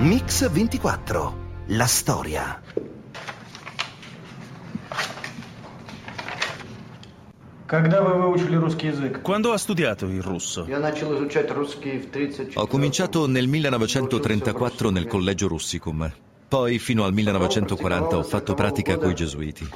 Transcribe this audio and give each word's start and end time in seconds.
Mix 0.00 0.50
24. 0.50 1.34
La 1.68 1.86
storia. 1.86 2.60
Quando 9.22 9.52
ha 9.52 9.56
studiato 9.56 10.06
il 10.06 10.20
russo? 10.20 10.66
Ho 12.54 12.66
cominciato 12.66 13.26
nel 13.26 13.48
1934 13.48 14.90
nel 14.90 15.06
collegio 15.06 15.48
russicum. 15.48 16.12
Poi 16.48 16.78
fino 16.78 17.04
al 17.04 17.14
1940 17.14 18.16
ho 18.18 18.22
fatto 18.22 18.52
pratica 18.52 18.98
con 18.98 19.10
i 19.10 19.14
gesuiti. 19.14 19.68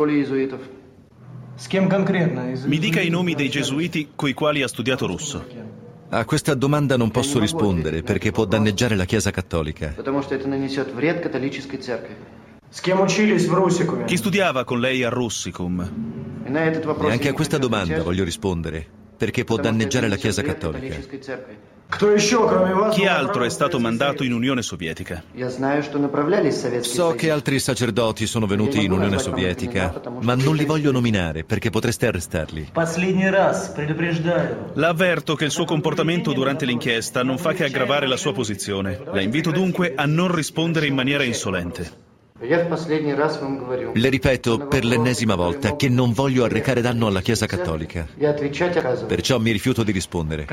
Mi 2.66 2.78
dica 2.78 3.00
i 3.00 3.08
nomi 3.08 3.34
dei 3.34 3.48
gesuiti 3.48 4.10
coi 4.14 4.34
quali 4.34 4.62
ha 4.62 4.68
studiato 4.68 5.06
russo. 5.06 5.44
A 6.08 6.24
questa 6.24 6.54
domanda 6.54 6.96
non 6.96 7.10
posso 7.10 7.38
rispondere 7.38 8.02
perché 8.02 8.30
può 8.30 8.44
danneggiare 8.44 8.94
la 8.94 9.04
Chiesa 9.04 9.30
Cattolica. 9.30 9.94
Chi 14.04 14.16
studiava 14.16 14.64
con 14.64 14.80
lei 14.80 15.02
a 15.02 15.08
Russicum? 15.08 15.90
E 16.44 17.10
anche 17.10 17.28
a 17.28 17.32
questa 17.32 17.58
domanda 17.58 18.02
voglio 18.02 18.22
rispondere 18.22 18.86
perché 19.16 19.44
può 19.44 19.56
danneggiare 19.56 20.08
la 20.08 20.16
Chiesa 20.16 20.42
Cattolica. 20.42 20.96
Chi 21.88 23.06
altro 23.06 23.44
è 23.44 23.48
stato 23.48 23.78
mandato 23.78 24.24
in 24.24 24.32
Unione 24.32 24.60
Sovietica? 24.60 25.22
So 26.80 27.14
che 27.14 27.30
altri 27.30 27.58
sacerdoti 27.60 28.26
sono 28.26 28.46
venuti 28.46 28.84
in 28.84 28.90
Unione 28.90 29.18
Sovietica, 29.18 30.00
ma 30.20 30.34
non 30.34 30.56
li 30.56 30.64
voglio 30.64 30.90
nominare 30.90 31.44
perché 31.44 31.70
potreste 31.70 32.08
arrestarli. 32.08 32.72
L'avverto 34.74 35.34
che 35.36 35.44
il 35.44 35.50
suo 35.50 35.64
comportamento 35.64 36.32
durante 36.32 36.66
l'inchiesta 36.66 37.22
non 37.22 37.38
fa 37.38 37.52
che 37.52 37.64
aggravare 37.64 38.08
la 38.08 38.16
sua 38.16 38.32
posizione. 38.32 39.00
La 39.12 39.20
invito 39.20 39.50
dunque 39.52 39.92
a 39.94 40.06
non 40.06 40.34
rispondere 40.34 40.86
in 40.86 40.94
maniera 40.94 41.22
insolente. 41.22 42.05
Le 42.38 44.08
ripeto 44.10 44.66
per 44.66 44.84
l'ennesima 44.84 45.34
volta 45.34 45.74
che 45.74 45.88
non 45.88 46.12
voglio 46.12 46.44
arrecare 46.44 46.82
danno 46.82 47.06
alla 47.06 47.22
Chiesa 47.22 47.46
Cattolica. 47.46 48.06
Perciò 49.06 49.38
mi 49.38 49.52
rifiuto 49.52 49.82
di 49.82 49.92
rispondere. 49.92 50.46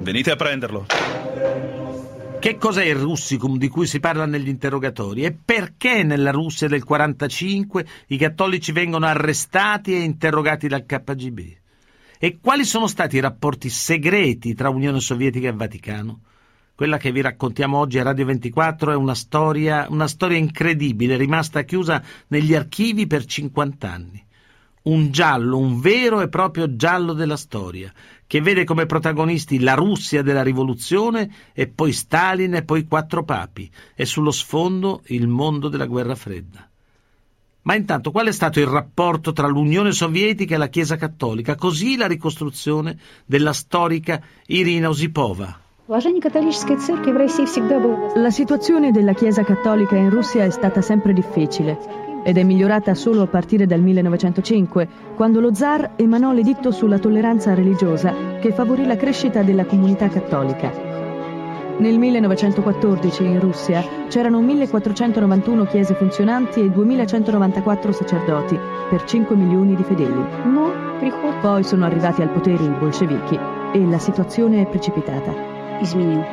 Venite 0.00 0.30
a 0.30 0.36
prenderlo. 0.36 0.86
Che 2.38 2.58
cos'è 2.58 2.84
il 2.84 2.94
Russicum 2.94 3.58
di 3.58 3.68
cui 3.68 3.86
si 3.86 3.98
parla 3.98 4.24
negli 4.24 4.46
interrogatori 4.46 5.24
e 5.24 5.32
perché 5.32 6.04
nella 6.04 6.30
Russia 6.30 6.68
del 6.68 6.84
1945 6.86 7.86
i 8.08 8.16
cattolici 8.16 8.70
vengono 8.70 9.06
arrestati 9.06 9.94
e 9.94 10.02
interrogati 10.02 10.68
dal 10.68 10.86
KGB? 10.86 11.40
E 12.20 12.38
quali 12.40 12.64
sono 12.64 12.86
stati 12.86 13.16
i 13.16 13.20
rapporti 13.20 13.68
segreti 13.68 14.54
tra 14.54 14.68
Unione 14.68 15.00
Sovietica 15.00 15.48
e 15.48 15.52
Vaticano? 15.52 16.20
Quella 16.76 16.98
che 16.98 17.10
vi 17.10 17.22
raccontiamo 17.22 17.78
oggi 17.78 17.98
a 17.98 18.02
Radio 18.02 18.26
24 18.26 18.92
è 18.92 18.94
una 18.94 19.14
storia, 19.14 19.86
una 19.88 20.06
storia 20.06 20.36
incredibile, 20.36 21.16
rimasta 21.16 21.62
chiusa 21.62 22.02
negli 22.26 22.54
archivi 22.54 23.06
per 23.06 23.24
50 23.24 23.90
anni. 23.90 24.22
Un 24.82 25.10
giallo, 25.10 25.56
un 25.56 25.80
vero 25.80 26.20
e 26.20 26.28
proprio 26.28 26.76
giallo 26.76 27.14
della 27.14 27.38
storia, 27.38 27.90
che 28.26 28.42
vede 28.42 28.64
come 28.64 28.84
protagonisti 28.84 29.58
la 29.60 29.72
Russia 29.72 30.20
della 30.20 30.42
rivoluzione 30.42 31.32
e 31.54 31.66
poi 31.66 31.92
Stalin 31.92 32.56
e 32.56 32.62
poi 32.62 32.84
quattro 32.84 33.24
papi, 33.24 33.70
e 33.94 34.04
sullo 34.04 34.30
sfondo 34.30 35.00
il 35.06 35.28
mondo 35.28 35.70
della 35.70 35.86
guerra 35.86 36.14
fredda. 36.14 36.68
Ma 37.62 37.74
intanto 37.74 38.10
qual 38.10 38.26
è 38.26 38.32
stato 38.32 38.60
il 38.60 38.66
rapporto 38.66 39.32
tra 39.32 39.46
l'Unione 39.46 39.92
Sovietica 39.92 40.56
e 40.56 40.58
la 40.58 40.68
Chiesa 40.68 40.96
Cattolica? 40.96 41.54
Così 41.54 41.96
la 41.96 42.06
ricostruzione 42.06 42.98
della 43.24 43.54
storica 43.54 44.22
Irina 44.48 44.90
Osipova. 44.90 45.64
La 48.14 48.30
situazione 48.30 48.90
della 48.90 49.12
Chiesa 49.12 49.44
cattolica 49.44 49.94
in 49.94 50.10
Russia 50.10 50.42
è 50.42 50.50
stata 50.50 50.80
sempre 50.80 51.12
difficile 51.12 51.78
ed 52.24 52.36
è 52.36 52.42
migliorata 52.42 52.92
solo 52.96 53.22
a 53.22 53.28
partire 53.28 53.66
dal 53.66 53.80
1905, 53.80 54.88
quando 55.14 55.38
lo 55.38 55.54
zar 55.54 55.92
emanò 55.94 56.32
l'editto 56.32 56.72
sulla 56.72 56.98
tolleranza 56.98 57.54
religiosa 57.54 58.12
che 58.40 58.50
favorì 58.50 58.84
la 58.84 58.96
crescita 58.96 59.44
della 59.44 59.64
comunità 59.64 60.08
cattolica. 60.08 60.72
Nel 61.78 61.98
1914 61.98 63.22
in 63.22 63.38
Russia 63.38 63.84
c'erano 64.08 64.40
1491 64.40 65.66
chiese 65.66 65.94
funzionanti 65.94 66.62
e 66.62 66.70
2194 66.70 67.92
sacerdoti 67.92 68.58
per 68.90 69.04
5 69.04 69.36
milioni 69.36 69.76
di 69.76 69.84
fedeli. 69.84 70.24
Poi 71.40 71.62
sono 71.62 71.84
arrivati 71.84 72.22
al 72.22 72.30
potere 72.30 72.64
i 72.64 72.74
bolscevichi 72.76 73.38
e 73.72 73.86
la 73.86 73.98
situazione 74.00 74.62
è 74.62 74.66
precipitata 74.66 75.55
izmínil. 75.80 76.24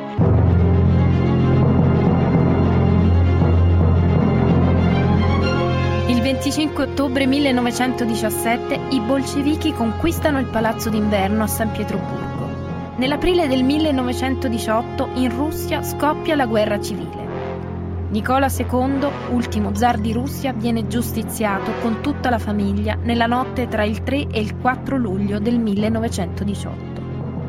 Il 6.07 6.21
25 6.21 6.83
ottobre 6.83 7.25
1917 7.25 8.79
i 8.89 8.99
bolscevichi 8.99 9.73
conquistano 9.73 10.39
il 10.39 10.45
Palazzo 10.45 10.89
d'inverno 10.89 11.43
a 11.43 11.47
San 11.47 11.71
Pietroburgo. 11.71 12.31
Nell'aprile 12.97 13.47
del 13.47 13.63
1918 13.63 15.09
in 15.15 15.35
Russia 15.35 15.81
scoppia 15.81 16.35
la 16.35 16.45
guerra 16.45 16.79
civile. 16.79 17.23
Nicola 18.09 18.47
II, 18.47 19.07
ultimo 19.31 19.73
zar 19.73 19.97
di 19.97 20.13
Russia, 20.13 20.53
viene 20.53 20.85
giustiziato 20.85 21.71
con 21.81 22.01
tutta 22.01 22.29
la 22.29 22.37
famiglia 22.37 22.95
nella 23.01 23.25
notte 23.25 23.67
tra 23.67 23.83
il 23.83 24.03
3 24.03 24.27
e 24.27 24.39
il 24.39 24.55
4 24.57 24.97
luglio 24.97 25.39
del 25.39 25.57
1918. 25.57 26.92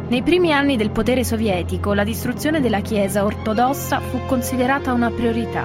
Nei 0.06 0.22
primi 0.22 0.52
anni 0.52 0.76
del 0.76 0.90
potere 0.90 1.24
sovietico 1.24 1.94
la 1.94 2.04
distruzione 2.04 2.60
della 2.60 2.80
Chiesa 2.80 3.24
ortodossa 3.24 4.00
fu 4.00 4.20
considerata 4.26 4.92
una 4.92 5.10
priorità. 5.10 5.64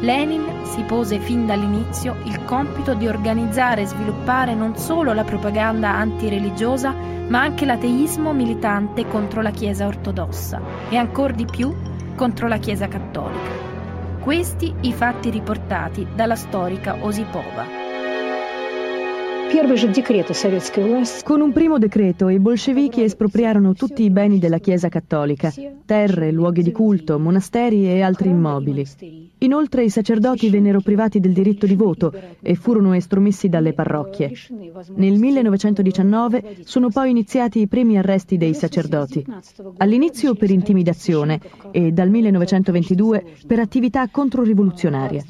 Lenin 0.00 0.64
si 0.64 0.82
pose 0.84 1.18
fin 1.18 1.44
dall'inizio 1.44 2.16
il 2.24 2.44
compito 2.44 2.94
di 2.94 3.06
organizzare 3.06 3.82
e 3.82 3.86
sviluppare 3.86 4.54
non 4.54 4.76
solo 4.76 5.12
la 5.12 5.24
propaganda 5.24 5.90
antireligiosa, 5.90 6.94
ma 7.28 7.42
anche 7.42 7.66
l'ateismo 7.66 8.32
militante 8.32 9.06
contro 9.06 9.42
la 9.42 9.50
Chiesa 9.50 9.86
ortodossa 9.86 10.62
e 10.88 10.96
ancor 10.96 11.34
di 11.34 11.44
più 11.44 11.70
contro 12.16 12.48
la 12.48 12.56
Chiesa 12.56 12.88
cattolica. 12.88 13.66
Questi 14.18 14.74
i 14.80 14.92
fatti 14.94 15.28
riportati 15.28 16.06
dalla 16.14 16.36
storica 16.36 16.96
Osipova. 17.00 17.77
Con 21.24 21.40
un 21.40 21.52
primo 21.52 21.78
decreto 21.78 22.28
i 22.28 22.38
bolscevichi 22.38 23.02
espropriarono 23.02 23.72
tutti 23.72 24.02
i 24.02 24.10
beni 24.10 24.38
della 24.38 24.58
Chiesa 24.58 24.90
cattolica, 24.90 25.50
terre, 25.86 26.30
luoghi 26.30 26.62
di 26.62 26.70
culto, 26.70 27.18
monasteri 27.18 27.88
e 27.88 28.02
altri 28.02 28.28
immobili. 28.28 28.84
Inoltre 29.38 29.84
i 29.84 29.90
sacerdoti 29.90 30.50
vennero 30.50 30.80
privati 30.80 31.20
del 31.20 31.32
diritto 31.32 31.66
di 31.66 31.76
voto 31.76 32.12
e 32.42 32.56
furono 32.56 32.92
estromessi 32.92 33.48
dalle 33.48 33.72
parrocchie. 33.72 34.32
Nel 34.96 35.18
1919 35.18 36.58
sono 36.64 36.88
poi 36.88 37.10
iniziati 37.10 37.60
i 37.60 37.68
primi 37.68 37.96
arresti 37.96 38.36
dei 38.36 38.52
sacerdoti. 38.52 39.24
All'inizio 39.78 40.34
per 40.34 40.50
intimidazione 40.50 41.40
e 41.70 41.92
dal 41.92 42.10
1922 42.10 43.24
per 43.46 43.60
attività 43.60 44.08
controrivoluzionaria. 44.08 45.24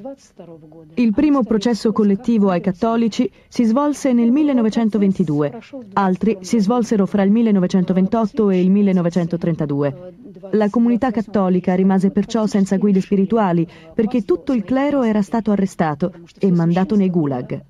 Il 0.94 1.12
primo 1.12 1.44
processo 1.44 1.92
collettivo 1.92 2.48
ai 2.48 2.60
cattolici 2.60 3.30
si 3.46 3.64
svolse 3.64 4.07
nel 4.12 4.30
1922, 4.30 5.58
altri 5.94 6.38
si 6.41 6.58
svolsero 6.58 7.06
fra 7.06 7.22
il 7.22 7.30
1928 7.30 8.50
e 8.50 8.60
il 8.60 8.70
1932. 8.70 10.12
La 10.52 10.70
comunità 10.70 11.10
cattolica 11.10 11.74
rimase 11.74 12.10
perciò 12.10 12.47
senza 12.47 12.76
guide 12.76 13.00
spirituali 13.00 13.66
perché 13.94 14.22
tutto 14.22 14.52
il 14.52 14.64
clero 14.64 15.02
era 15.02 15.22
stato 15.22 15.50
arrestato 15.50 16.12
e 16.38 16.50
mandato 16.50 16.97
nei 16.97 17.10
gulag. 17.10 17.64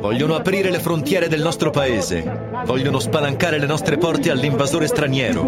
Vogliono 0.00 0.36
aprire 0.36 0.70
le 0.70 0.78
frontiere 0.78 1.26
del 1.26 1.42
nostro 1.42 1.70
paese. 1.70 2.22
Vogliono 2.64 3.00
spalancare 3.00 3.58
le 3.58 3.66
nostre 3.66 3.98
porte 3.98 4.30
all'invasore 4.30 4.86
straniero. 4.86 5.44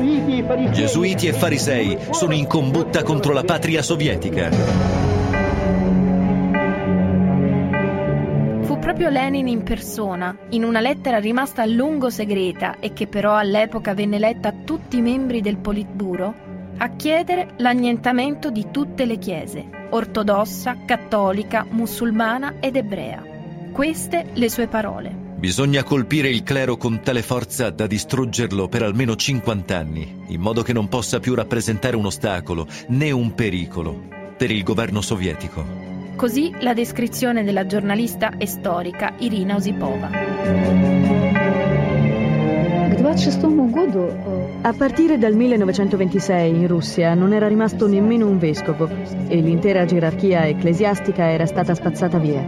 Gesuiti 0.72 1.28
e 1.28 1.32
farisei 1.32 1.96
sono 2.10 2.34
in 2.34 2.48
combutta 2.48 3.04
contro 3.04 3.32
la 3.32 3.44
patria 3.44 3.80
sovietica. 3.82 4.50
Fu 8.62 8.78
proprio 8.80 9.08
Lenin 9.08 9.46
in 9.46 9.62
persona, 9.62 10.36
in 10.50 10.64
una 10.64 10.80
lettera 10.80 11.18
rimasta 11.18 11.62
a 11.62 11.66
lungo 11.66 12.10
segreta 12.10 12.80
e 12.80 12.92
che 12.92 13.06
però 13.06 13.36
all'epoca 13.36 13.94
venne 13.94 14.18
letta 14.18 14.48
a 14.48 14.54
tutti 14.64 14.98
i 14.98 15.02
membri 15.02 15.40
del 15.40 15.58
Politburo, 15.58 16.34
a 16.78 16.90
chiedere 16.90 17.54
l'annientamento 17.56 18.50
di 18.50 18.68
tutte 18.70 19.04
le 19.04 19.18
chiese, 19.18 19.68
ortodossa, 19.90 20.84
cattolica, 20.84 21.66
musulmana 21.68 22.54
ed 22.60 22.76
ebrea. 22.76 23.22
Queste 23.72 24.26
le 24.32 24.48
sue 24.48 24.68
parole. 24.68 25.26
Bisogna 25.38 25.82
colpire 25.82 26.28
il 26.28 26.42
clero 26.42 26.76
con 26.76 27.00
tale 27.00 27.22
forza 27.22 27.70
da 27.70 27.86
distruggerlo 27.86 28.68
per 28.68 28.82
almeno 28.82 29.14
50 29.14 29.76
anni, 29.76 30.22
in 30.28 30.40
modo 30.40 30.62
che 30.62 30.72
non 30.72 30.88
possa 30.88 31.20
più 31.20 31.34
rappresentare 31.34 31.96
un 31.96 32.06
ostacolo 32.06 32.66
né 32.88 33.10
un 33.10 33.34
pericolo 33.34 34.00
per 34.36 34.50
il 34.50 34.62
governo 34.62 35.00
sovietico. 35.00 35.64
Così 36.16 36.52
la 36.60 36.74
descrizione 36.74 37.44
della 37.44 37.66
giornalista 37.66 38.36
e 38.36 38.46
storica 38.46 39.14
Irina 39.18 39.54
Osipova. 39.54 40.10
A 44.60 44.72
partire 44.72 45.18
dal 45.18 45.34
1926 45.34 46.50
in 46.50 46.66
Russia 46.66 47.14
non 47.14 47.32
era 47.32 47.46
rimasto 47.46 47.86
nemmeno 47.86 48.26
un 48.26 48.38
vescovo 48.38 48.88
e 49.28 49.40
l'intera 49.40 49.84
gerarchia 49.84 50.46
ecclesiastica 50.46 51.30
era 51.30 51.46
stata 51.46 51.74
spazzata 51.74 52.18
via. 52.18 52.44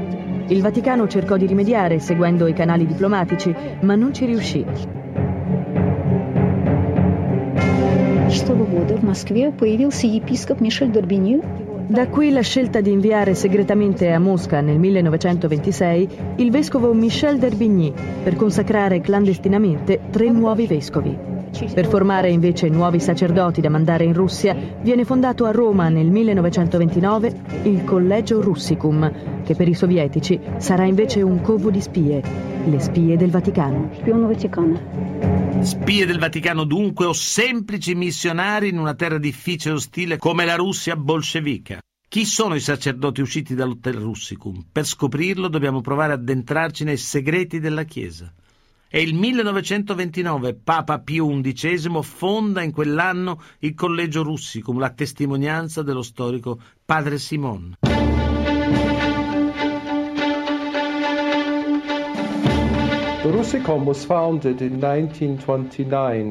Il 0.48 0.60
Vaticano 0.60 1.06
cercò 1.06 1.36
di 1.36 1.46
rimediare 1.46 2.00
seguendo 2.00 2.48
i 2.48 2.52
canali 2.52 2.84
diplomatici, 2.84 3.54
ma 3.82 3.94
non 3.94 4.12
ci 4.12 4.26
riuscì. 4.26 4.66
Da 11.86 12.08
qui 12.08 12.30
la 12.30 12.40
scelta 12.40 12.80
di 12.80 12.90
inviare 12.90 13.34
segretamente 13.34 14.10
a 14.10 14.18
Mosca 14.18 14.60
nel 14.60 14.78
1926 14.78 16.08
il 16.36 16.50
vescovo 16.50 16.92
Michel 16.92 17.38
d'Herbigny 17.38 17.92
per 18.24 18.34
consacrare 18.34 19.00
clandestinamente 19.00 20.00
tre 20.10 20.28
nuovi 20.30 20.66
vescovi. 20.66 21.39
Per 21.50 21.86
formare 21.86 22.30
invece 22.30 22.68
nuovi 22.68 23.00
sacerdoti 23.00 23.60
da 23.60 23.68
mandare 23.68 24.04
in 24.04 24.12
Russia, 24.12 24.56
viene 24.80 25.04
fondato 25.04 25.44
a 25.44 25.50
Roma 25.50 25.88
nel 25.88 26.10
1929 26.10 27.62
il 27.64 27.84
Collegio 27.84 28.40
Russicum, 28.40 29.42
che 29.42 29.54
per 29.54 29.68
i 29.68 29.74
sovietici 29.74 30.40
sarà 30.58 30.84
invece 30.84 31.22
un 31.22 31.40
covo 31.42 31.70
di 31.70 31.80
spie, 31.80 32.22
le 32.64 32.78
spie 32.78 33.16
del 33.16 33.30
Vaticano. 33.30 33.90
Spie 35.60 36.06
del 36.06 36.18
Vaticano 36.18 36.64
dunque 36.64 37.06
o 37.06 37.12
semplici 37.12 37.94
missionari 37.94 38.68
in 38.68 38.78
una 38.78 38.94
terra 38.94 39.18
difficile 39.18 39.74
e 39.74 39.76
ostile 39.76 40.16
come 40.18 40.44
la 40.44 40.54
Russia 40.54 40.96
bolscevica? 40.96 41.80
Chi 42.08 42.24
sono 42.24 42.54
i 42.54 42.60
sacerdoti 42.60 43.20
usciti 43.20 43.54
dall'Hotel 43.54 43.94
Russicum? 43.94 44.64
Per 44.72 44.84
scoprirlo 44.84 45.48
dobbiamo 45.48 45.80
provare 45.80 46.14
ad 46.14 46.20
addentrarci 46.20 46.84
nei 46.84 46.96
segreti 46.96 47.60
della 47.60 47.84
Chiesa. 47.84 48.32
È 48.92 48.98
il 48.98 49.14
1929, 49.14 50.54
Papa 50.64 50.98
Pio 50.98 51.28
XI 51.40 52.02
fonda 52.02 52.60
in 52.60 52.72
quell'anno 52.72 53.40
il 53.60 53.72
Collegio 53.72 54.24
Russicum, 54.24 54.80
la 54.80 54.90
testimonianza 54.90 55.84
dello 55.84 56.02
storico 56.02 56.60
Padre 56.84 57.18
Simon. 57.18 57.76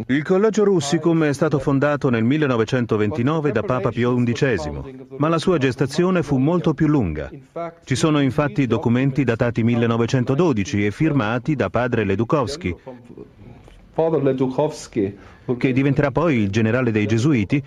Il 0.07 0.23
Collegio 0.23 0.63
Russicum 0.65 1.23
è 1.23 1.31
stato 1.31 1.57
fondato 1.57 2.09
nel 2.09 2.25
1929 2.25 3.53
da 3.53 3.61
Papa 3.61 3.89
Pio 3.89 4.13
XI, 4.21 5.05
ma 5.15 5.29
la 5.29 5.37
sua 5.37 5.57
gestazione 5.57 6.23
fu 6.23 6.35
molto 6.35 6.73
più 6.73 6.87
lunga. 6.87 7.31
Ci 7.85 7.95
sono 7.95 8.19
infatti 8.19 8.67
documenti 8.67 9.23
datati 9.23 9.63
1912 9.63 10.87
e 10.87 10.91
firmati 10.91 11.55
da 11.55 11.69
padre 11.69 12.03
Ledukovsky, 12.03 12.75
che 15.57 15.71
diventerà 15.71 16.11
poi 16.11 16.35
il 16.35 16.49
generale 16.49 16.91
dei 16.91 17.05
Gesuiti, 17.05 17.63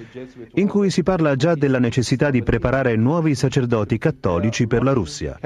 in 0.56 0.68
cui 0.68 0.90
si 0.90 1.02
parla 1.02 1.36
già 1.36 1.54
della 1.54 1.78
necessità 1.78 2.28
di 2.28 2.42
preparare 2.42 2.96
nuovi 2.96 3.34
sacerdoti 3.34 3.96
cattolici 3.96 4.66
per 4.66 4.82
la 4.82 4.92
Russia. 4.92 5.38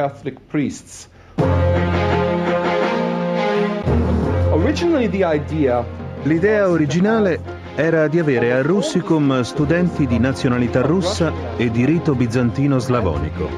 L'idea 6.25 6.69
originale 6.69 7.41
era 7.77 8.09
di 8.09 8.19
avere 8.19 8.53
al 8.53 8.65
Russicum 8.65 9.43
studenti 9.43 10.09
di 10.09 10.19
nazionalità 10.19 10.81
russa 10.81 11.33
e 11.57 11.71
di 11.71 11.85
rito 11.85 12.17
bizantino 12.17 12.81
slavonico. 12.81 13.49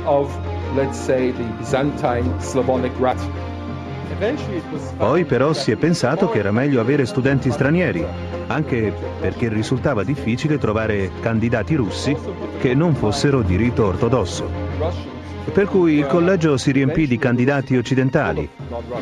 Poi 4.98 5.24
però 5.24 5.52
si 5.54 5.70
è 5.70 5.76
pensato 5.76 6.28
che 6.28 6.38
era 6.40 6.52
meglio 6.52 6.78
avere 6.78 7.06
studenti 7.06 7.50
stranieri, 7.50 8.04
anche 8.48 8.92
perché 9.18 9.48
risultava 9.48 10.04
difficile 10.04 10.58
trovare 10.58 11.10
candidati 11.22 11.74
russi 11.74 12.14
che 12.58 12.74
non 12.74 12.94
fossero 12.94 13.40
di 13.40 13.56
rito 13.56 13.86
ortodosso. 13.86 15.17
Per 15.52 15.66
cui 15.66 15.94
il 15.94 16.06
collegio 16.06 16.56
si 16.56 16.72
riempì 16.72 17.06
di 17.06 17.18
candidati 17.18 17.76
occidentali 17.76 18.48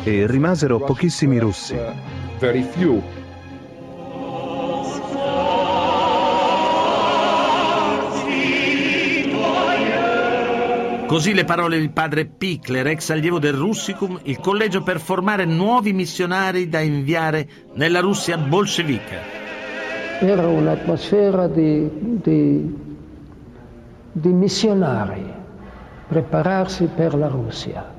e 0.03 0.25
rimasero 0.27 0.79
pochissimi 0.79 1.39
russi. 1.39 1.75
Così 11.07 11.33
le 11.33 11.45
parole 11.45 11.79
di 11.79 11.89
padre 11.89 12.25
Pickler, 12.25 12.85
ex 12.87 13.11
allievo 13.11 13.39
del 13.39 13.53
Russicum, 13.53 14.19
il 14.23 14.39
collegio 14.41 14.83
per 14.83 14.99
formare 14.99 15.45
nuovi 15.45 15.93
missionari 15.93 16.67
da 16.67 16.81
inviare 16.81 17.47
nella 17.75 18.01
Russia 18.01 18.37
bolscevica. 18.37 19.15
Era 20.19 20.47
un'atmosfera 20.47 21.47
di, 21.47 21.89
di- 22.21 22.75
di 24.11 24.33
missionari, 24.33 25.23
prepararsi 26.07 26.85
per 26.93 27.15
la 27.15 27.27
Russia. 27.27 27.93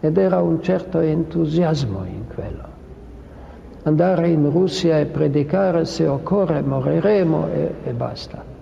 Ed 0.00 0.16
era 0.16 0.40
un 0.40 0.62
certo 0.62 1.00
entusiasmo 1.00 2.04
in 2.04 2.26
quello. 2.26 2.72
Andare 3.84 4.28
in 4.28 4.50
Russia 4.50 4.98
e 4.98 5.06
predicare, 5.06 5.84
se 5.84 6.06
occorre 6.06 6.62
moriremo 6.62 7.48
e, 7.48 7.74
e 7.84 7.92
basta. 7.92 8.52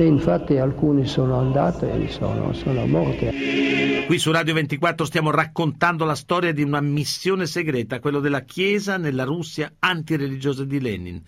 E 0.00 0.04
infatti 0.04 0.56
alcuni 0.58 1.06
sono 1.06 1.38
andati 1.38 1.86
e 1.86 2.08
sono, 2.08 2.52
sono 2.52 2.86
morti. 2.86 4.04
Qui 4.06 4.18
su 4.18 4.30
Radio 4.30 4.54
24 4.54 5.04
stiamo 5.04 5.30
raccontando 5.30 6.04
la 6.04 6.14
storia 6.14 6.52
di 6.52 6.62
una 6.62 6.80
missione 6.80 7.46
segreta, 7.46 7.98
quello 7.98 8.20
della 8.20 8.40
Chiesa 8.40 8.96
nella 8.96 9.24
Russia 9.24 9.70
antireligiosa 9.80 10.64
di 10.64 10.80
Lenin. 10.80 11.22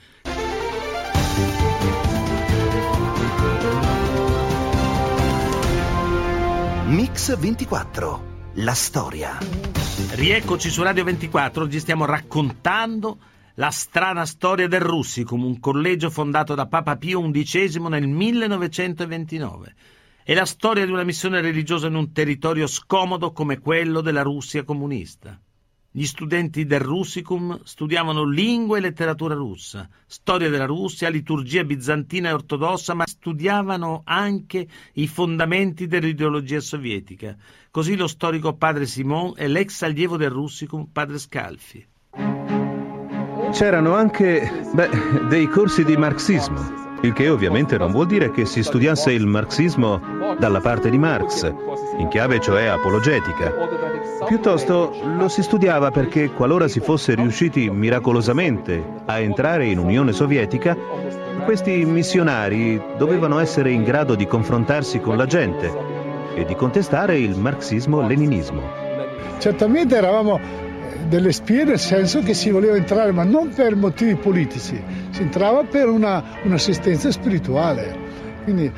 Mix 6.90 7.38
24. 7.38 8.48
La 8.54 8.74
storia. 8.74 9.38
Rieccoci 10.10 10.70
su 10.70 10.82
Radio 10.82 11.04
24, 11.04 11.62
oggi 11.62 11.78
stiamo 11.78 12.04
raccontando 12.04 13.20
la 13.54 13.70
strana 13.70 14.26
storia 14.26 14.66
del 14.66 14.80
Russicum, 14.80 15.44
un 15.44 15.60
collegio 15.60 16.10
fondato 16.10 16.56
da 16.56 16.66
Papa 16.66 16.96
Pio 16.96 17.30
XI 17.30 17.78
nel 17.88 18.08
1929. 18.08 19.74
È 20.24 20.34
la 20.34 20.44
storia 20.44 20.84
di 20.84 20.90
una 20.90 21.04
missione 21.04 21.40
religiosa 21.40 21.86
in 21.86 21.94
un 21.94 22.10
territorio 22.10 22.66
scomodo 22.66 23.30
come 23.30 23.60
quello 23.60 24.00
della 24.00 24.22
Russia 24.22 24.64
comunista. 24.64 25.40
Gli 25.92 26.04
studenti 26.04 26.66
del 26.66 26.78
Russicum 26.78 27.62
studiavano 27.64 28.22
lingua 28.22 28.78
e 28.78 28.80
letteratura 28.80 29.34
russa, 29.34 29.88
storia 30.06 30.48
della 30.48 30.64
Russia, 30.64 31.08
liturgia 31.08 31.64
bizantina 31.64 32.28
e 32.28 32.32
ortodossa, 32.32 32.94
ma 32.94 33.04
studiavano 33.04 34.02
anche 34.04 34.68
i 34.92 35.08
fondamenti 35.08 35.88
dell'ideologia 35.88 36.60
sovietica. 36.60 37.36
Così 37.72 37.96
lo 37.96 38.06
storico 38.06 38.54
padre 38.54 38.86
Simon 38.86 39.32
e 39.36 39.48
l'ex 39.48 39.82
allievo 39.82 40.16
del 40.16 40.30
Russicum 40.30 40.86
padre 40.92 41.18
Scalfi. 41.18 41.84
C'erano 43.50 43.92
anche, 43.92 44.48
beh, 44.72 45.26
dei 45.26 45.48
corsi 45.48 45.84
di 45.84 45.96
marxismo, 45.96 46.89
il 47.02 47.12
che 47.12 47.28
ovviamente 47.28 47.78
non 47.78 47.92
vuol 47.92 48.06
dire 48.06 48.30
che 48.30 48.44
si 48.44 48.62
studiasse 48.62 49.12
il 49.12 49.26
marxismo 49.26 50.00
dalla 50.38 50.60
parte 50.60 50.90
di 50.90 50.98
Marx, 50.98 51.50
in 51.96 52.08
chiave 52.08 52.40
cioè 52.40 52.66
apologetica. 52.66 53.52
Piuttosto 54.26 54.94
lo 55.16 55.28
si 55.28 55.42
studiava 55.42 55.90
perché 55.90 56.30
qualora 56.30 56.68
si 56.68 56.80
fosse 56.80 57.14
riusciti 57.14 57.70
miracolosamente 57.70 58.82
a 59.06 59.18
entrare 59.18 59.66
in 59.66 59.78
Unione 59.78 60.12
Sovietica, 60.12 60.76
questi 61.44 61.84
missionari 61.86 62.80
dovevano 62.98 63.38
essere 63.38 63.70
in 63.70 63.82
grado 63.82 64.14
di 64.14 64.26
confrontarsi 64.26 65.00
con 65.00 65.16
la 65.16 65.26
gente 65.26 65.72
e 66.34 66.44
di 66.44 66.54
contestare 66.54 67.18
il 67.18 67.36
marxismo-leninismo. 67.36 68.62
Certamente 69.38 69.96
eravamo 69.96 70.68
delle 71.08 71.32
spie 71.32 71.64
nel 71.64 71.78
senso 71.78 72.20
che 72.20 72.34
si 72.34 72.50
voleva 72.50 72.76
entrare, 72.76 73.12
ma 73.12 73.24
non 73.24 73.50
per 73.54 73.76
motivi 73.76 74.14
politici, 74.14 74.80
si 75.10 75.22
entrava 75.22 75.64
per 75.64 75.88
una- 75.88 76.22
un'assistenza 76.44 77.10
spirituale. 77.10 78.08
Quindi 78.44 78.72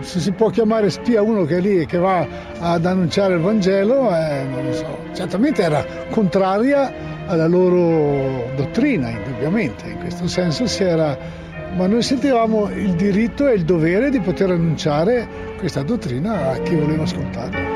se 0.00 0.20
si 0.20 0.32
può 0.32 0.48
chiamare 0.48 0.90
spia 0.90 1.22
uno 1.22 1.44
che 1.44 1.58
è 1.58 1.60
lì 1.60 1.80
e 1.80 1.86
che 1.86 1.98
va 1.98 2.26
ad 2.58 2.86
annunciare 2.86 3.34
il 3.34 3.40
Vangelo, 3.40 4.08
eh, 4.14 4.44
non 4.50 4.64
lo 4.64 4.72
so. 4.72 4.98
Certamente 5.12 5.62
era 5.62 5.84
contraria 6.10 6.92
alla 7.26 7.46
loro 7.46 8.50
dottrina, 8.56 9.10
indubbiamente. 9.10 9.88
In 9.88 9.98
questo 9.98 10.26
senso 10.26 10.66
si 10.66 10.82
era... 10.82 11.16
Ma 11.74 11.86
noi 11.86 12.02
sentivamo 12.02 12.68
il 12.68 12.92
diritto 12.92 13.48
e 13.48 13.54
il 13.54 13.64
dovere 13.64 14.10
di 14.10 14.20
poter 14.20 14.50
annunciare 14.50 15.26
questa 15.58 15.82
dottrina 15.82 16.50
a 16.50 16.58
chi 16.58 16.74
voleva 16.74 17.04
ascoltarla. 17.04 17.71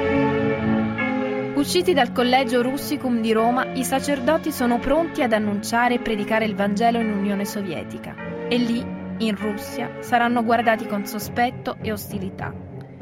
Usciti 1.56 1.94
dal 1.94 2.12
collegio 2.12 2.60
Russicum 2.60 3.22
di 3.22 3.32
Roma, 3.32 3.72
i 3.72 3.82
sacerdoti 3.82 4.52
sono 4.52 4.78
pronti 4.78 5.22
ad 5.22 5.32
annunciare 5.32 5.94
e 5.94 6.00
predicare 6.00 6.44
il 6.44 6.54
Vangelo 6.54 7.00
in 7.00 7.10
Unione 7.10 7.46
Sovietica. 7.46 8.14
E 8.46 8.58
lì, 8.58 8.84
in 9.16 9.34
Russia, 9.34 9.90
saranno 10.00 10.44
guardati 10.44 10.86
con 10.86 11.06
sospetto 11.06 11.78
e 11.80 11.92
ostilità. 11.92 12.52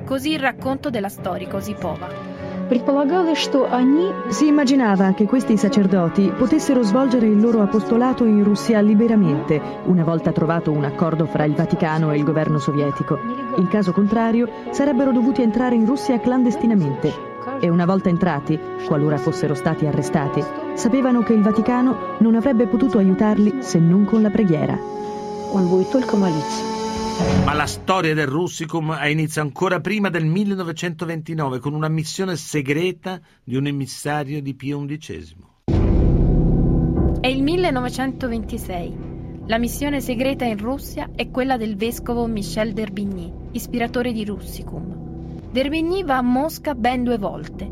Così 0.05 0.35
il 0.35 0.39
racconto 0.39 0.89
della 0.89 1.09
storica 1.09 1.57
Osipova. 1.57 2.09
Si 4.29 4.47
immaginava 4.47 5.13
che 5.15 5.25
questi 5.25 5.57
sacerdoti 5.57 6.33
potessero 6.39 6.85
svolgere 6.85 7.27
il 7.27 7.41
loro 7.41 7.61
apostolato 7.61 8.25
in 8.25 8.45
Russia 8.45 8.81
liberamente, 8.81 9.61
una 9.87 10.05
volta 10.05 10.31
trovato 10.31 10.71
un 10.71 10.85
accordo 10.85 11.27
fra 11.27 11.43
il 11.43 11.55
Vaticano 11.55 12.13
e 12.13 12.19
il 12.19 12.23
governo 12.23 12.61
sovietico. 12.61 13.19
In 13.57 13.67
caso 13.67 13.91
contrario, 13.91 14.49
sarebbero 14.71 15.11
dovuti 15.11 15.43
entrare 15.43 15.75
in 15.75 15.87
Russia 15.87 16.21
clandestinamente 16.21 17.34
e 17.61 17.69
una 17.69 17.85
volta 17.85 18.09
entrati, 18.09 18.59
qualora 18.87 19.17
fossero 19.17 19.55
stati 19.55 19.87
arrestati, 19.87 20.43
sapevano 20.75 21.23
che 21.23 21.33
il 21.33 21.43
Vaticano 21.43 22.17
non 22.19 22.35
avrebbe 22.35 22.67
potuto 22.67 22.99
aiutarli 22.99 23.63
se 23.63 23.79
non 23.79 24.05
con 24.05 24.23
la 24.23 24.31
preghiera. 24.31 24.79
Ma 27.45 27.53
la 27.53 27.67
storia 27.67 28.13
del 28.13 28.27
Russicum 28.27 28.91
ha 28.91 29.09
inizio 29.09 29.41
ancora 29.41 29.81
prima 29.81 30.11
del 30.11 30.25
1929 30.25 31.61
con 31.61 31.73
una 31.75 31.89
missione 31.89 32.35
segreta 32.35 33.21
di 33.45 33.55
un 33.55 33.67
emissario 33.67 34.43
di 34.43 34.55
Pio 34.55 34.85
XI. 34.85 35.37
È 37.21 37.29
il 37.29 37.43
1926. 37.43 39.13
La 39.47 39.59
missione 39.59 40.01
segreta 40.01 40.45
in 40.45 40.59
Russia 40.59 41.11
è 41.15 41.31
quella 41.31 41.57
del 41.57 41.77
vescovo 41.77 42.27
Michel 42.27 42.73
d'Erbigny, 42.73 43.33
ispiratore 43.53 44.13
di 44.13 44.25
Russicum. 44.25 45.04
D'Herbigny 45.55 46.03
va 46.03 46.17
a 46.17 46.21
Mosca 46.23 46.75
ben 46.75 47.05
due 47.05 47.17
volte 47.17 47.71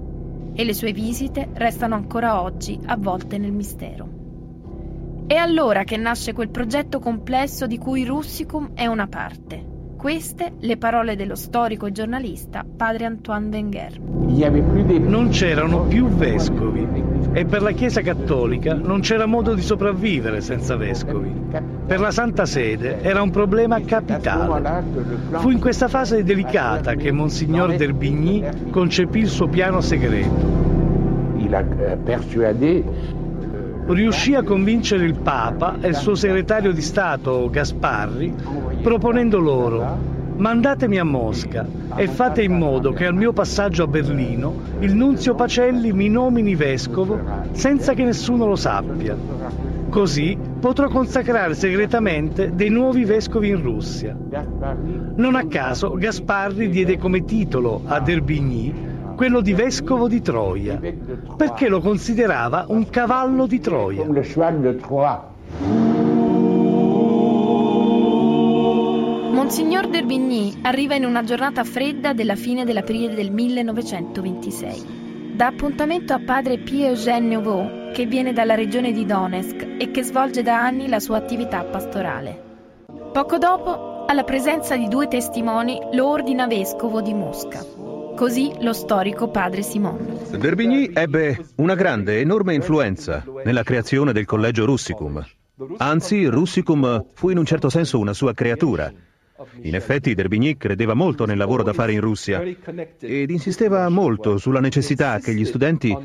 e 0.55 0.63
le 0.63 0.73
sue 0.73 0.93
visite 0.93 1.49
restano 1.55 1.97
ancora 1.97 2.41
oggi 2.41 2.79
avvolte 2.87 3.39
nel 3.39 3.51
mistero. 3.51 5.25
È 5.27 5.35
allora 5.35 5.83
che 5.83 5.97
nasce 5.97 6.33
quel 6.33 6.51
progetto 6.51 7.01
complesso 7.01 7.67
di 7.67 7.79
cui 7.79 8.05
Russicum 8.05 8.71
è 8.75 8.87
una 8.87 9.09
parte. 9.09 9.67
Queste 9.97 10.53
le 10.61 10.77
parole 10.77 11.17
dello 11.17 11.35
storico 11.35 11.87
e 11.87 11.91
giornalista 11.91 12.65
padre 12.65 13.07
Antoine 13.07 13.49
Wenger. 13.49 13.99
Non 13.99 15.31
c'erano 15.31 15.83
più 15.83 16.07
vescovi 16.07 16.87
e 17.33 17.47
per 17.47 17.63
la 17.63 17.73
Chiesa 17.73 18.03
Cattolica 18.03 18.75
non 18.75 19.01
c'era 19.01 19.27
modo 19.27 19.55
di 19.55 19.63
sopravvivere 19.63 20.41
senza 20.41 20.77
vescovi. 20.77 21.33
Per 21.87 21.99
la 21.99 22.11
Santa 22.11 22.45
Sede 22.45 23.01
era 23.01 23.23
un 23.23 23.31
problema 23.31 23.81
capitale. 23.81 24.85
Fu 25.39 25.51
in 25.51 25.59
questa 25.59 25.89
fase 25.89 26.23
delicata 26.23 26.95
che 26.95 27.11
Monsignor 27.11 27.75
d'Herbigny 27.75 28.71
concepì 28.71 29.21
il 29.21 29.29
suo 29.29 29.49
piano 29.49 29.81
segreto. 29.81 30.61
A 31.53 31.97
persuadé 32.03 32.83
riuscì 33.87 34.35
a 34.35 34.43
convincere 34.43 35.05
il 35.05 35.19
Papa 35.19 35.77
e 35.81 35.89
il 35.89 35.97
suo 35.97 36.15
segretario 36.15 36.73
di 36.73 36.81
Stato 36.81 37.51
Gasparri 37.51 38.33
proponendo 38.83 39.39
loro 39.39 40.21
mandatemi 40.37 40.99
a 40.99 41.05
Mosca 41.05 41.67
e 41.95 42.09
fate 42.09 42.43
in 42.43 42.57
modo 42.57 42.93
che 42.93 43.07
al 43.07 43.15
mio 43.15 43.33
passaggio 43.33 43.85
a 43.85 43.87
Berlino 43.87 44.55
il 44.81 44.95
nunzio 44.95 45.35
Pacelli 45.35 45.93
mi 45.93 46.09
nomini 46.09 46.55
vescovo 46.55 47.19
senza 47.53 47.95
che 47.95 48.05
nessuno 48.05 48.47
lo 48.47 48.57
sappia. 48.57 49.17
Così 49.89 50.39
potrò 50.59 50.89
consacrare 50.89 51.55
segretamente 51.55 52.55
dei 52.55 52.71
nuovi 52.71 53.05
vescovi 53.05 53.49
in 53.49 53.63
Russia. 53.63 54.17
Non 55.17 55.35
a 55.35 55.47
caso 55.47 55.93
Gasparri 55.95 56.69
diede 56.71 56.97
come 56.97 57.25
titolo 57.25 57.83
ad 57.85 58.09
Herbigny 58.09 58.91
quello 59.15 59.41
di 59.41 59.53
vescovo 59.53 60.09
di 60.09 60.21
Troia, 60.21 60.81
perché 61.37 61.69
lo 61.69 61.81
considerava 61.81 62.65
un 62.69 62.89
cavallo 62.89 63.47
di 63.47 63.61
Troia. 63.61 64.05
Monsignor 69.43 69.89
d'Herbigny 69.89 70.61
arriva 70.63 70.95
in 70.95 71.05
una 71.05 71.25
giornata 71.25 71.65
fredda 71.65 72.13
della 72.13 72.37
fine 72.37 72.65
dell'aprile 72.65 73.13
del 73.13 73.33
1926. 73.33 75.33
Dà 75.35 75.49
appuntamento 75.49 76.13
a 76.13 76.21
padre 76.25 76.59
Pierre-Eugène 76.59 77.27
Nouveau, 77.27 77.91
che 77.93 78.07
viene 78.07 78.33
dalla 78.33 78.55
regione 78.55 78.93
di 78.93 79.05
Donetsk 79.05 79.81
e 79.81 79.91
che 79.91 80.05
svolge 80.05 80.45
da 80.45 80.63
anni 80.63 80.87
la 80.87 81.01
sua 81.01 81.17
attività 81.17 81.65
pastorale. 81.65 82.41
Poco 83.13 83.39
dopo, 83.39 84.05
alla 84.07 84.23
presenza 84.23 84.77
di 84.77 84.87
due 84.87 85.09
testimoni, 85.09 85.77
lo 85.93 86.07
ordina 86.07 86.47
vescovo 86.47 87.01
di 87.01 87.13
Mosca. 87.13 87.67
Così 88.15 88.53
lo 88.61 88.73
storico 88.73 89.29
padre 89.29 89.63
Simon. 89.63 90.21
D'Herbigny 90.39 90.93
ebbe 90.95 91.47
una 91.57 91.75
grande, 91.75 92.21
enorme 92.21 92.55
influenza 92.55 93.25
nella 93.45 93.65
creazione 93.65 94.13
del 94.13 94.25
collegio 94.25 94.67
Russicum. 94.67 95.21
Anzi, 95.79 96.27
Russicum 96.27 97.07
fu 97.13 97.31
in 97.31 97.39
un 97.39 97.45
certo 97.45 97.69
senso 97.69 97.99
una 97.99 98.13
sua 98.13 98.35
creatura. 98.35 99.11
In 99.63 99.75
effetti, 99.75 100.15
D'Herbigny 100.15 100.57
credeva 100.57 100.95
molto 100.95 101.27
nel 101.27 101.39
lavoro 101.39 101.63
da 101.63 101.73
fare 101.73 101.93
in 101.93 102.01
Russia 102.01 102.43
ed 102.43 103.31
insisteva 103.31 103.89
molto 103.89 104.39
sulla 104.39 104.61
necessità 104.61 105.19
che 105.19 105.35
gli 105.35 105.45
studenti 105.45 105.97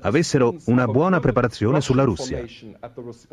avessero 0.00 0.56
una 0.66 0.86
buona 0.86 1.20
preparazione 1.20 1.80
sulla 1.80 2.04
Russia. 2.04 2.42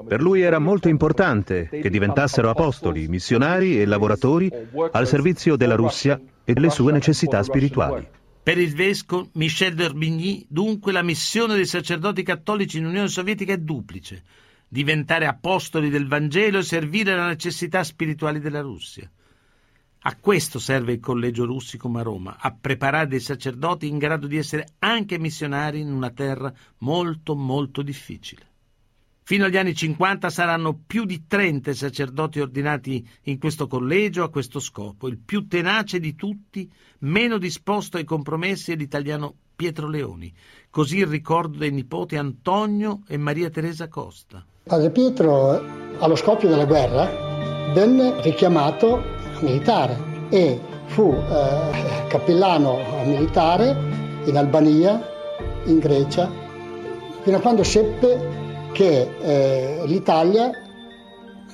Per 0.07 0.21
lui 0.21 0.41
era 0.41 0.59
molto 0.59 0.89
importante 0.89 1.69
che 1.69 1.89
diventassero 1.89 2.49
apostoli, 2.49 3.07
missionari 3.07 3.79
e 3.79 3.85
lavoratori 3.85 4.51
al 4.91 5.07
servizio 5.07 5.55
della 5.55 5.75
Russia 5.75 6.19
e 6.43 6.53
delle 6.53 6.69
sue 6.69 6.91
necessità 6.91 7.41
spirituali. 7.43 8.05
Per 8.43 8.57
il 8.57 8.73
vescovo 8.73 9.29
Michel 9.33 9.75
d'Herbigny, 9.75 10.47
dunque, 10.49 10.91
la 10.91 11.03
missione 11.03 11.55
dei 11.55 11.67
sacerdoti 11.67 12.23
cattolici 12.23 12.79
in 12.79 12.85
Unione 12.85 13.07
Sovietica 13.07 13.53
è 13.53 13.57
duplice: 13.57 14.23
diventare 14.67 15.27
apostoli 15.27 15.89
del 15.89 16.07
Vangelo 16.07 16.57
e 16.57 16.63
servire 16.63 17.13
alle 17.13 17.27
necessità 17.27 17.83
spirituali 17.83 18.39
della 18.39 18.61
Russia. 18.61 19.09
A 20.03 20.15
questo 20.15 20.57
serve 20.57 20.93
il 20.93 20.99
collegio 20.99 21.45
russicum 21.45 21.95
a 21.97 22.01
Roma, 22.01 22.37
a 22.39 22.51
preparare 22.59 23.05
dei 23.05 23.19
sacerdoti 23.19 23.87
in 23.87 23.99
grado 23.99 24.25
di 24.25 24.35
essere 24.35 24.65
anche 24.79 25.19
missionari 25.19 25.79
in 25.79 25.91
una 25.91 26.09
terra 26.09 26.51
molto 26.79 27.35
molto 27.35 27.83
difficile. 27.83 28.47
Fino 29.21 29.45
agli 29.45 29.57
anni 29.57 29.75
50 29.75 30.31
saranno 30.31 30.79
più 30.87 31.05
di 31.05 31.27
30 31.27 31.73
sacerdoti 31.75 32.39
ordinati 32.39 33.07
in 33.25 33.37
questo 33.37 33.67
collegio 33.67 34.23
a 34.23 34.29
questo 34.29 34.59
scopo. 34.59 35.07
Il 35.07 35.19
più 35.19 35.47
tenace 35.47 35.99
di 35.99 36.15
tutti, 36.15 36.67
meno 37.01 37.37
disposto 37.37 37.97
ai 37.97 38.03
compromessi, 38.03 38.71
è 38.71 38.75
l'italiano 38.75 39.35
Pietro 39.55 39.87
Leoni. 39.87 40.33
Così 40.71 40.97
il 40.97 41.07
ricordo 41.07 41.59
dei 41.59 41.71
nipoti 41.71 42.15
Antonio 42.15 43.01
e 43.07 43.17
Maria 43.17 43.51
Teresa 43.51 43.87
Costa. 43.87 44.43
Padre 44.63 44.89
Pietro, 44.89 45.99
allo 45.99 46.15
scoppio 46.15 46.49
della 46.49 46.65
guerra, 46.65 47.71
venne 47.71 48.19
richiamato 48.23 49.20
militare 49.41 49.97
e 50.29 50.59
fu 50.85 51.13
eh, 51.13 52.07
cappellano 52.07 52.77
militare 53.05 53.75
in 54.25 54.37
Albania, 54.37 55.01
in 55.65 55.79
Grecia, 55.79 56.29
fino 57.21 57.37
a 57.37 57.39
quando 57.39 57.63
seppe 57.63 58.69
che 58.71 59.09
eh, 59.21 59.81
l'Italia, 59.85 60.51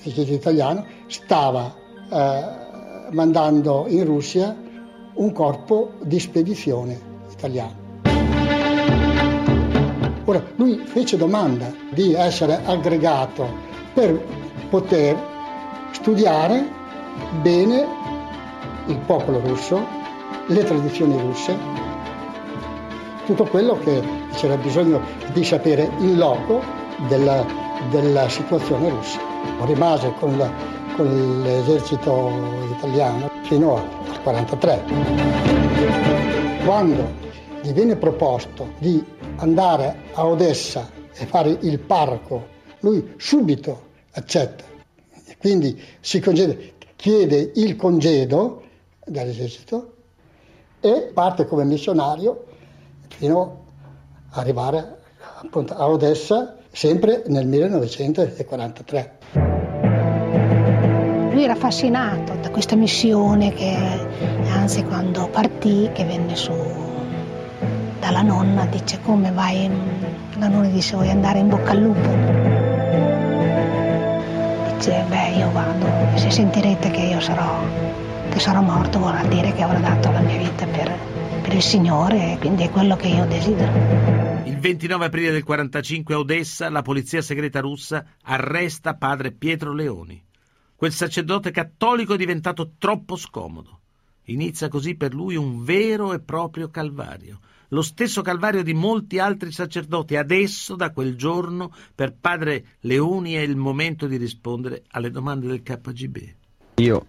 l'Istituto 0.02 0.34
italiano, 0.34 0.86
stava 1.08 1.74
eh, 2.10 3.12
mandando 3.12 3.86
in 3.88 4.06
Russia 4.06 4.56
un 5.14 5.32
corpo 5.32 5.94
di 6.04 6.20
spedizione 6.20 7.00
italiano. 7.32 7.86
Ora, 10.26 10.44
lui 10.56 10.82
fece 10.86 11.16
domanda 11.16 11.74
di 11.90 12.14
essere 12.14 12.60
aggregato 12.66 13.48
per 13.94 14.22
poter 14.70 15.18
studiare 15.92 16.77
bene 17.42 17.86
il 18.88 18.98
popolo 19.00 19.40
russo, 19.40 19.86
le 20.48 20.64
tradizioni 20.64 21.20
russe, 21.20 21.58
tutto 23.26 23.44
quello 23.46 23.78
che 23.80 24.02
c'era 24.34 24.56
bisogno 24.56 25.02
di 25.34 25.44
sapere 25.44 25.90
in 26.00 26.18
loco 26.18 26.64
della, 27.08 27.46
della 27.90 28.30
situazione 28.30 28.90
russa. 28.90 29.20
Rimase 29.66 30.14
con, 30.20 30.38
la, 30.38 30.50
con 30.96 31.42
l'esercito 31.44 32.32
italiano 32.78 33.30
fino 33.44 33.76
al 33.76 33.84
1943. 34.24 34.84
Quando 36.66 37.26
gli 37.62 37.72
viene 37.72 37.98
proposto 37.98 38.74
di 38.80 39.04
andare 39.38 39.96
a 40.14 40.26
Odessa 40.26 40.90
e 41.14 41.26
fare 41.26 41.58
il 41.62 41.80
parco, 41.80 42.48
lui 42.80 43.14
subito 43.18 43.86
accetta. 44.14 44.64
Quindi 45.40 45.80
si 46.00 46.20
congede, 46.20 46.74
chiede 46.98 47.52
il 47.56 47.78
congedo 47.78 48.64
dall'esercito 49.06 49.94
e 50.82 51.12
parte 51.14 51.46
come 51.46 51.64
missionario 51.64 52.46
fino 53.08 53.66
ad 54.32 54.40
arrivare 54.40 54.98
appunto 55.40 55.74
a 55.76 55.88
Odessa 55.88 56.58
sempre 56.72 57.24
nel 57.28 57.48
1943. 57.48 59.18
Lui 61.32 61.44
era 61.44 61.54
affascinato 61.54 62.34
da 62.42 62.50
questa 62.50 62.76
missione 62.76 63.54
che 63.54 63.78
anzi 64.52 64.84
quando 64.84 65.30
partì, 65.30 65.90
che 65.94 66.04
venne 66.04 66.36
su 66.36 66.52
dalla 68.00 68.24
nonna, 68.24 68.66
dice 68.66 69.00
come 69.02 69.32
vai, 69.32 69.70
la 70.40 70.48
nonna 70.48 70.68
dice 70.68 70.96
vuoi 70.96 71.10
andare 71.10 71.40
in 71.40 71.48
bocca 71.48 71.72
al 71.72 71.80
lupo. 71.80 72.47
Dice 74.78 75.04
beh 75.10 75.30
io 75.30 75.50
vado, 75.50 75.88
se 76.20 76.30
sentirete 76.30 76.92
che 76.92 77.02
io 77.02 77.20
sarò 77.20 77.66
che 78.30 78.40
sarò 78.40 78.62
morto 78.62 79.00
vorrà 79.00 79.24
dire 79.24 79.52
che 79.52 79.64
avrò 79.64 79.80
dato 79.80 80.12
la 80.12 80.20
mia 80.20 80.38
vita 80.38 80.68
per, 80.68 80.96
per 81.42 81.52
il 81.52 81.64
Signore 81.64 82.34
e 82.34 82.38
quindi 82.38 82.62
è 82.62 82.70
quello 82.70 82.96
che 82.96 83.08
io 83.08 83.26
desidero. 83.26 83.72
Il 84.46 84.60
29 84.60 85.06
aprile 85.06 85.32
del 85.32 85.44
45 85.44 86.14
a 86.14 86.20
Odessa 86.20 86.70
la 86.70 86.84
polizia 86.84 87.24
segreta 87.24 87.60
russa 87.60 88.06
arresta 88.22 88.94
padre 88.94 89.32
Pietro 89.32 89.74
Leoni. 89.74 90.24
Quel 90.76 90.92
sacerdote 90.92 91.50
cattolico 91.50 92.14
è 92.14 92.18
diventato 92.18 92.74
troppo 92.78 93.16
scomodo. 93.16 93.80
Inizia 94.26 94.68
così 94.68 94.94
per 94.94 95.12
lui 95.12 95.36
un 95.36 95.64
vero 95.64 96.14
e 96.14 96.20
proprio 96.20 96.70
calvario 96.70 97.40
lo 97.70 97.82
stesso 97.82 98.22
calvario 98.22 98.64
di 98.64 98.74
molti 98.74 99.20
altri 99.20 99.52
sacerdoti. 99.52 100.16
Adesso, 100.16 100.76
da 100.76 100.92
quel 100.92 101.16
giorno, 101.16 101.74
per 101.94 102.16
padre 102.20 102.78
Leoni 102.82 103.34
è 103.34 103.42
il 103.42 103.56
momento 103.56 104.08
di 104.08 104.18
rispondere 104.18 104.84
alle 104.90 105.12
domande 105.12 105.48
del 105.48 105.64
KGB. 105.64 106.18
Io 106.76 107.08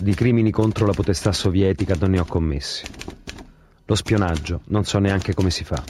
di 0.00 0.14
crimini 0.14 0.50
contro 0.50 0.86
la 0.86 0.92
potestà 0.92 1.32
sovietica 1.32 1.94
non 1.94 2.10
ne 2.10 2.20
ho 2.20 2.24
commessi. 2.24 2.84
Lo 3.84 3.94
spionaggio 3.94 4.62
non 4.66 4.84
so 4.84 4.98
neanche 4.98 5.34
come 5.34 5.50
si 5.50 5.64
fa. 5.64 5.82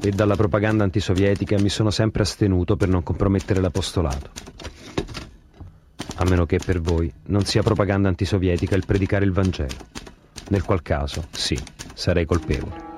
E 0.00 0.10
dalla 0.10 0.36
propaganda 0.36 0.84
antisovietica 0.84 1.58
mi 1.58 1.68
sono 1.68 1.90
sempre 1.90 2.22
astenuto 2.22 2.76
per 2.76 2.88
non 2.88 3.02
compromettere 3.02 3.60
l'apostolato. 3.60 4.30
A 6.18 6.24
meno 6.24 6.46
che 6.46 6.58
per 6.64 6.80
voi 6.80 7.12
non 7.26 7.44
sia 7.44 7.62
propaganda 7.62 8.08
antisovietica 8.08 8.76
il 8.76 8.86
predicare 8.86 9.24
il 9.24 9.32
Vangelo. 9.32 9.74
Nel 10.48 10.62
qual 10.62 10.82
caso, 10.82 11.26
sì, 11.32 11.58
sarei 11.94 12.24
colpevole. 12.24 12.95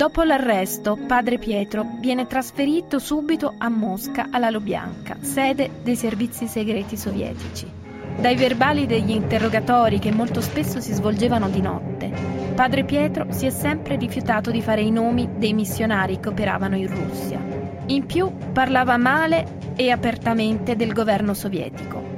Dopo 0.00 0.22
l'arresto, 0.22 0.96
padre 1.06 1.36
Pietro 1.36 1.84
viene 2.00 2.26
trasferito 2.26 2.98
subito 2.98 3.52
a 3.58 3.68
Mosca 3.68 4.28
alla 4.30 4.48
Lubianka, 4.48 5.18
sede 5.20 5.70
dei 5.82 5.94
servizi 5.94 6.46
segreti 6.46 6.96
sovietici. 6.96 7.70
Dai 8.18 8.34
verbali 8.34 8.86
degli 8.86 9.10
interrogatori 9.10 9.98
che 9.98 10.10
molto 10.10 10.40
spesso 10.40 10.80
si 10.80 10.94
svolgevano 10.94 11.50
di 11.50 11.60
notte, 11.60 12.10
padre 12.54 12.84
Pietro 12.84 13.26
si 13.28 13.44
è 13.44 13.50
sempre 13.50 13.96
rifiutato 13.96 14.50
di 14.50 14.62
fare 14.62 14.80
i 14.80 14.90
nomi 14.90 15.28
dei 15.36 15.52
missionari 15.52 16.18
che 16.18 16.28
operavano 16.30 16.76
in 16.76 16.86
Russia. 16.86 17.38
In 17.86 18.06
più 18.06 18.32
parlava 18.52 18.96
male 18.96 19.58
e 19.76 19.90
apertamente 19.90 20.76
del 20.76 20.92
governo 20.94 21.34
sovietico. 21.34 22.09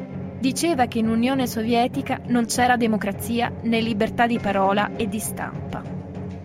Diceva 0.43 0.87
che 0.87 0.99
in 0.99 1.09
Unione 1.09 1.47
Sovietica 1.47 2.21
non 2.27 2.47
c'era 2.47 2.77
democrazia 2.77 3.53
né 3.63 3.81
libertà 3.81 4.27
di 4.27 4.41
parola 4.41 4.97
e 4.97 5.07
di 5.07 5.21
stampa. 5.21 5.85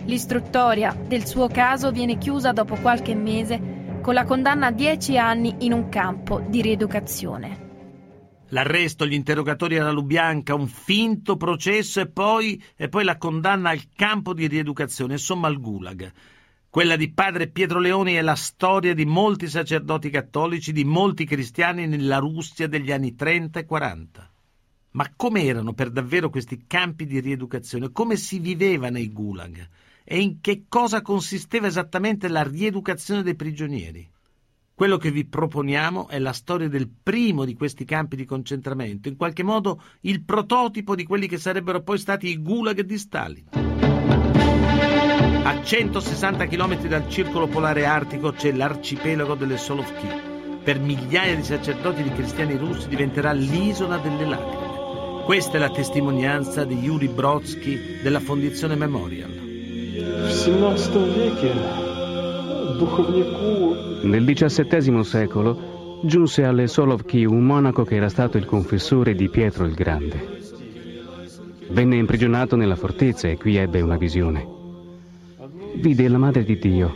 L'istruttoria 0.06 0.96
del 1.08 1.26
suo 1.26 1.48
caso 1.48 1.90
viene 1.90 2.20
chiusa 2.20 2.52
dopo 2.52 2.76
qualche 2.76 3.16
mese 3.16 3.98
con 4.04 4.14
la 4.14 4.24
condanna 4.24 4.68
a 4.68 4.72
10 4.72 5.18
anni 5.18 5.56
in 5.62 5.74
un 5.74 5.90
campo 5.90 6.46
di 6.48 6.62
rieducazione. 6.62 7.66
L'arresto, 8.50 9.04
gli 9.04 9.14
interrogatori 9.14 9.80
alla 9.80 9.90
Lubianca, 9.90 10.54
un 10.54 10.68
finto 10.68 11.36
processo 11.36 12.00
e 12.00 12.08
poi, 12.08 12.64
e 12.76 12.90
poi 12.90 13.04
la 13.04 13.18
condanna 13.18 13.72
al 13.72 13.82
campo 13.96 14.36
di 14.36 14.46
rieducazione, 14.46 15.14
insomma 15.14 15.48
al 15.48 15.60
Gulag. 15.60 16.12
Quella 16.70 16.96
di 16.96 17.12
padre 17.12 17.48
Pietro 17.48 17.80
Leoni 17.80 18.14
è 18.14 18.22
la 18.22 18.36
storia 18.36 18.94
di 18.94 19.06
molti 19.06 19.48
sacerdoti 19.48 20.10
cattolici, 20.10 20.72
di 20.72 20.84
molti 20.84 21.26
cristiani 21.26 21.88
nella 21.88 22.18
Russia 22.18 22.68
degli 22.68 22.92
anni 22.92 23.16
30 23.16 23.60
e 23.60 23.66
40. 23.66 24.32
Ma 24.92 25.12
come 25.16 25.44
erano 25.44 25.74
per 25.74 25.90
davvero 25.90 26.30
questi 26.30 26.66
campi 26.68 27.06
di 27.06 27.20
rieducazione? 27.20 27.92
Come 27.92 28.16
si 28.16 28.40
viveva 28.40 28.90
nei 28.90 29.12
Gulag? 29.12 29.68
e 30.10 30.22
in 30.22 30.40
che 30.40 30.64
cosa 30.70 31.02
consisteva 31.02 31.68
esattamente 31.68 32.30
la 32.30 32.42
rieducazione 32.42 33.24
dei 33.24 33.36
prigionieri. 33.36 34.10
Quello 34.74 34.96
che 34.96 35.12
vi 35.12 35.26
proponiamo 35.26 36.08
è 36.08 36.18
la 36.18 36.32
storia 36.32 36.70
del 36.70 36.88
primo 36.88 37.44
di 37.44 37.56
questi 37.56 37.84
campi 37.84 38.16
di 38.16 38.24
concentramento, 38.24 39.10
in 39.10 39.18
qualche 39.18 39.44
modo 39.44 39.82
il 40.02 40.24
prototipo 40.24 40.96
di 40.96 41.04
quelli 41.04 41.28
che 41.28 41.38
sarebbero 41.38 41.82
poi 41.82 41.98
stati 41.98 42.30
i 42.30 42.42
gulag 42.42 42.82
di 42.82 42.98
Stalin. 42.98 43.67
A 45.48 45.64
160 45.64 46.46
km 46.48 46.90
dal 46.90 47.08
circolo 47.08 47.48
polare 47.48 47.86
artico 47.86 48.34
c'è 48.34 48.52
l'arcipelago 48.52 49.34
delle 49.34 49.56
Solovki. 49.56 50.06
Per 50.62 50.78
migliaia 50.78 51.38
di 51.38 51.44
sacerdoti 51.44 52.04
di 52.04 52.12
cristiani 52.12 52.58
russi 52.58 52.90
diventerà 52.90 53.32
l'isola 53.32 53.96
delle 53.96 54.26
lacrime. 54.26 55.24
Questa 55.24 55.56
è 55.56 55.60
la 55.62 55.70
testimonianza 55.70 56.66
di 56.66 56.76
Yuri 56.80 57.08
Brodsky 57.08 58.02
della 58.04 58.20
Fondazione 58.20 58.76
Memorial. 58.76 59.30
Nel 64.02 64.26
XVII 64.26 65.04
secolo 65.06 66.02
giunse 66.04 66.44
alle 66.44 66.68
Solovki 66.68 67.24
un 67.24 67.46
monaco 67.46 67.86
che 67.86 67.96
era 67.96 68.10
stato 68.10 68.38
il 68.38 68.44
confessore 68.44 69.16
di 69.16 69.30
Pietro 69.30 69.64
il 69.64 69.76
Grande. 69.76 70.42
Venne 71.70 71.96
imprigionato 71.96 72.58
nella 72.58 72.76
fortezza 72.76 73.30
e 73.30 73.38
qui 73.38 73.56
ebbe 73.56 73.80
una 73.80 73.96
visione. 73.96 74.56
Vide 75.76 76.08
la 76.08 76.18
Madre 76.18 76.44
di 76.44 76.58
Dio, 76.58 76.96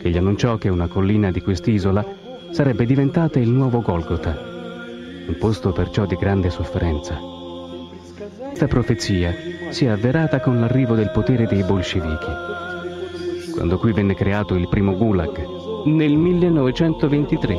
che 0.00 0.10
gli 0.10 0.16
annunciò 0.16 0.56
che 0.56 0.68
una 0.68 0.88
collina 0.88 1.30
di 1.30 1.40
quest'isola 1.40 2.04
sarebbe 2.50 2.86
diventata 2.86 3.38
il 3.38 3.50
nuovo 3.50 3.82
Golgota, 3.82 4.36
un 5.26 5.36
posto 5.38 5.72
perciò 5.72 6.06
di 6.06 6.16
grande 6.16 6.50
sofferenza. 6.50 7.18
Questa 8.48 8.66
profezia 8.66 9.34
si 9.70 9.84
è 9.84 9.88
avverata 9.88 10.40
con 10.40 10.60
l'arrivo 10.60 10.94
del 10.94 11.10
potere 11.10 11.46
dei 11.46 11.62
bolscevichi, 11.64 12.30
quando 13.52 13.78
qui 13.78 13.92
venne 13.92 14.14
creato 14.14 14.54
il 14.54 14.68
primo 14.68 14.96
Gulag, 14.96 15.46
nel 15.86 16.16
1923. 16.16 17.56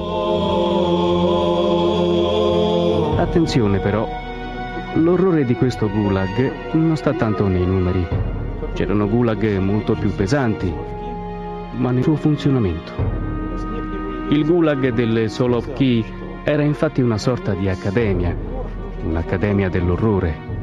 Attenzione 3.17 3.79
però, 3.79 4.07
l'orrore 4.95 5.45
di 5.45 5.55
questo 5.55 5.89
Gulag 5.89 6.73
non 6.73 6.95
sta 6.95 7.13
tanto 7.13 7.47
nei 7.47 7.65
numeri. 7.65 8.34
C'erano 8.73 9.07
Gulag 9.07 9.57
molto 9.57 9.93
più 9.93 10.13
pesanti, 10.13 10.73
ma 11.77 11.91
nel 11.91 12.03
suo 12.03 12.15
funzionamento. 12.15 12.91
Il 14.29 14.45
Gulag 14.45 14.89
delle 14.89 15.29
Solovki 15.29 16.03
era 16.43 16.63
infatti 16.63 17.01
una 17.01 17.17
sorta 17.17 17.53
di 17.53 17.69
accademia, 17.69 18.35
un'accademia 19.03 19.69
dell'orrore 19.69 20.53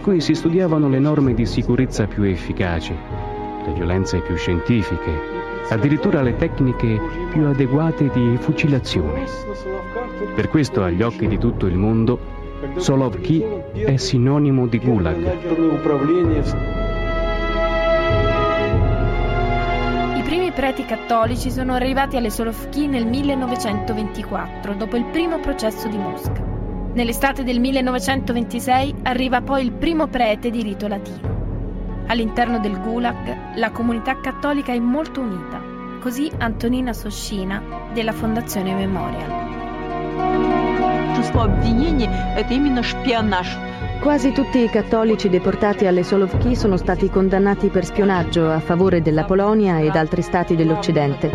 Qui 0.00 0.20
si 0.22 0.34
studiavano 0.34 0.88
le 0.88 0.98
norme 0.98 1.34
di 1.34 1.44
sicurezza 1.44 2.06
più 2.06 2.22
efficaci, 2.22 2.94
le 3.66 3.72
violenze 3.74 4.20
più 4.20 4.34
scientifiche, 4.34 5.12
addirittura 5.68 6.22
le 6.22 6.36
tecniche 6.36 6.98
più 7.30 7.44
adeguate 7.44 8.08
di 8.08 8.38
fucilazione. 8.40 9.24
Per 10.34 10.48
questo, 10.48 10.82
agli 10.82 11.02
occhi 11.02 11.28
di 11.28 11.36
tutto 11.36 11.66
il 11.66 11.76
mondo, 11.76 12.18
Solovki 12.76 13.42
è 13.72 13.96
sinonimo 13.96 14.66
di 14.66 14.78
Gulag. 14.78 15.16
I 20.16 20.22
primi 20.22 20.52
preti 20.52 20.84
cattolici 20.84 21.50
sono 21.50 21.72
arrivati 21.72 22.16
alle 22.16 22.28
Solovki 22.28 22.86
nel 22.86 23.06
1924, 23.06 24.74
dopo 24.74 24.96
il 24.96 25.04
primo 25.06 25.38
processo 25.40 25.88
di 25.88 25.96
Mosca. 25.96 26.42
Nell'estate 26.92 27.44
del 27.44 27.60
1926 27.60 28.96
arriva 29.04 29.40
poi 29.40 29.64
il 29.64 29.72
primo 29.72 30.08
prete 30.08 30.50
di 30.50 30.62
rito 30.62 30.86
latino. 30.86 31.28
All'interno 32.08 32.58
del 32.58 32.78
Gulag 32.78 33.56
la 33.56 33.70
comunità 33.70 34.20
cattolica 34.20 34.72
è 34.72 34.78
molto 34.78 35.20
unita, 35.20 35.62
così 36.00 36.30
Antonina 36.36 36.92
Soscina 36.92 37.62
della 37.94 38.12
Fondazione 38.12 38.74
Memorial 38.74 39.49
Большинство 41.19 41.43
обвинений – 41.43 42.37
это 42.37 42.53
именно 42.53 42.83
шпионаж. 42.83 43.47
Quasi 44.01 44.33
tutti 44.33 44.59
i 44.63 44.69
cattolici 44.69 45.29
deportati 45.29 45.87
alle 45.87 46.03
Solovki 46.03 46.55
sono 46.55 46.77
stati 46.77 47.09
condannati 47.09 47.69
per 47.69 47.85
spionaggio 47.85 48.51
a 48.51 48.59
favore 48.59 49.01
della 49.01 49.23
Polonia 49.23 49.79
ed 49.79 49.95
altri 49.95 50.21
stati 50.21 50.55
dell'Occidente. 50.55 51.31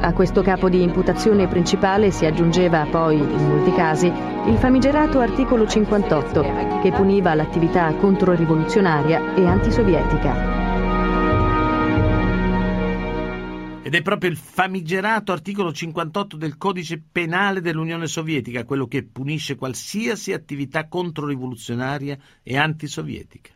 A 0.00 0.12
questo 0.12 0.42
capo 0.42 0.68
di 0.68 0.82
imputazione 0.82 1.46
principale 1.46 2.10
si 2.10 2.26
aggiungeva 2.26 2.86
poi, 2.90 3.16
in 3.16 3.48
molti 3.48 3.72
casi, 3.72 4.12
il 4.46 4.56
famigerato 4.58 5.20
articolo 5.20 5.66
58 5.66 6.44
che 6.82 6.92
puniva 6.92 7.32
l'attività 7.32 7.94
controrivoluzionaria 7.94 9.34
e 9.34 9.46
antisovietica. 9.46 10.53
Ed 13.85 13.93
è 13.93 14.01
proprio 14.01 14.31
il 14.31 14.35
famigerato 14.35 15.31
articolo 15.31 15.71
58 15.71 16.37
del 16.37 16.57
codice 16.57 16.99
penale 16.99 17.61
dell'Unione 17.61 18.07
Sovietica 18.07 18.65
quello 18.65 18.87
che 18.87 19.03
punisce 19.03 19.53
qualsiasi 19.55 20.33
attività 20.33 20.87
controrivoluzionaria 20.87 22.17
e 22.41 22.57
antisovietica. 22.57 23.53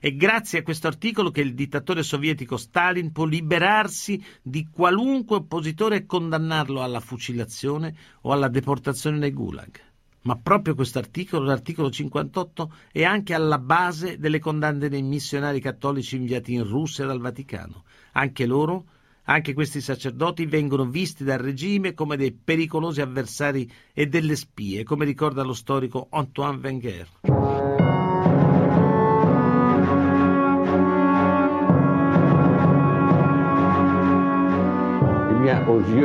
È 0.00 0.12
grazie 0.16 0.58
a 0.58 0.62
questo 0.64 0.88
articolo 0.88 1.30
che 1.30 1.42
il 1.42 1.54
dittatore 1.54 2.02
sovietico 2.02 2.56
Stalin 2.56 3.12
può 3.12 3.24
liberarsi 3.24 4.20
di 4.42 4.66
qualunque 4.68 5.36
oppositore 5.36 5.98
e 5.98 6.06
condannarlo 6.06 6.82
alla 6.82 6.98
fucilazione 6.98 7.94
o 8.22 8.32
alla 8.32 8.48
deportazione 8.48 9.18
nei 9.18 9.32
gulag. 9.32 9.80
Ma 10.22 10.34
proprio 10.34 10.74
questo 10.74 10.98
articolo, 10.98 11.44
l'articolo 11.44 11.88
58, 11.88 12.72
è 12.90 13.04
anche 13.04 13.32
alla 13.32 13.60
base 13.60 14.18
delle 14.18 14.40
condanne 14.40 14.88
dei 14.88 15.02
missionari 15.02 15.60
cattolici 15.60 16.16
inviati 16.16 16.52
in 16.52 16.64
Russia 16.64 17.06
dal 17.06 17.20
Vaticano. 17.20 17.84
Anche 18.14 18.44
loro 18.44 18.96
Anche 19.30 19.52
questi 19.52 19.82
sacerdoti 19.82 20.46
vengono 20.46 20.86
visti 20.86 21.22
dal 21.22 21.38
regime 21.38 21.92
come 21.92 22.16
dei 22.16 22.32
pericolosi 22.32 23.02
avversari 23.02 23.70
e 23.92 24.06
delle 24.06 24.34
spie, 24.34 24.84
come 24.84 25.04
ricorda 25.04 25.42
lo 25.42 25.52
storico 25.52 26.06
Antoine 26.10 26.58
Wenger. 26.62 27.08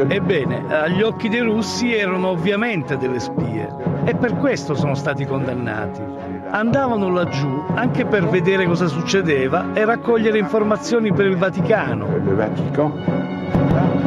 Ebbene, 0.10 0.74
agli 0.74 1.02
occhi 1.02 1.30
dei 1.30 1.42
russi 1.42 1.94
erano 1.94 2.28
ovviamente 2.28 2.98
delle 2.98 3.20
spie 3.20 4.04
e 4.04 4.16
per 4.16 4.36
questo 4.36 4.76
sono 4.76 4.96
stati 4.96 5.26
condannati. 5.26 6.43
Andavano 6.56 7.10
laggiù 7.10 7.64
anche 7.74 8.06
per 8.06 8.28
vedere 8.28 8.68
cosa 8.68 8.86
succedeva 8.86 9.74
e 9.74 9.86
raccogliere 9.86 10.38
informazioni 10.38 11.12
per 11.12 11.26
il 11.26 11.36
Vaticano. 11.36 12.06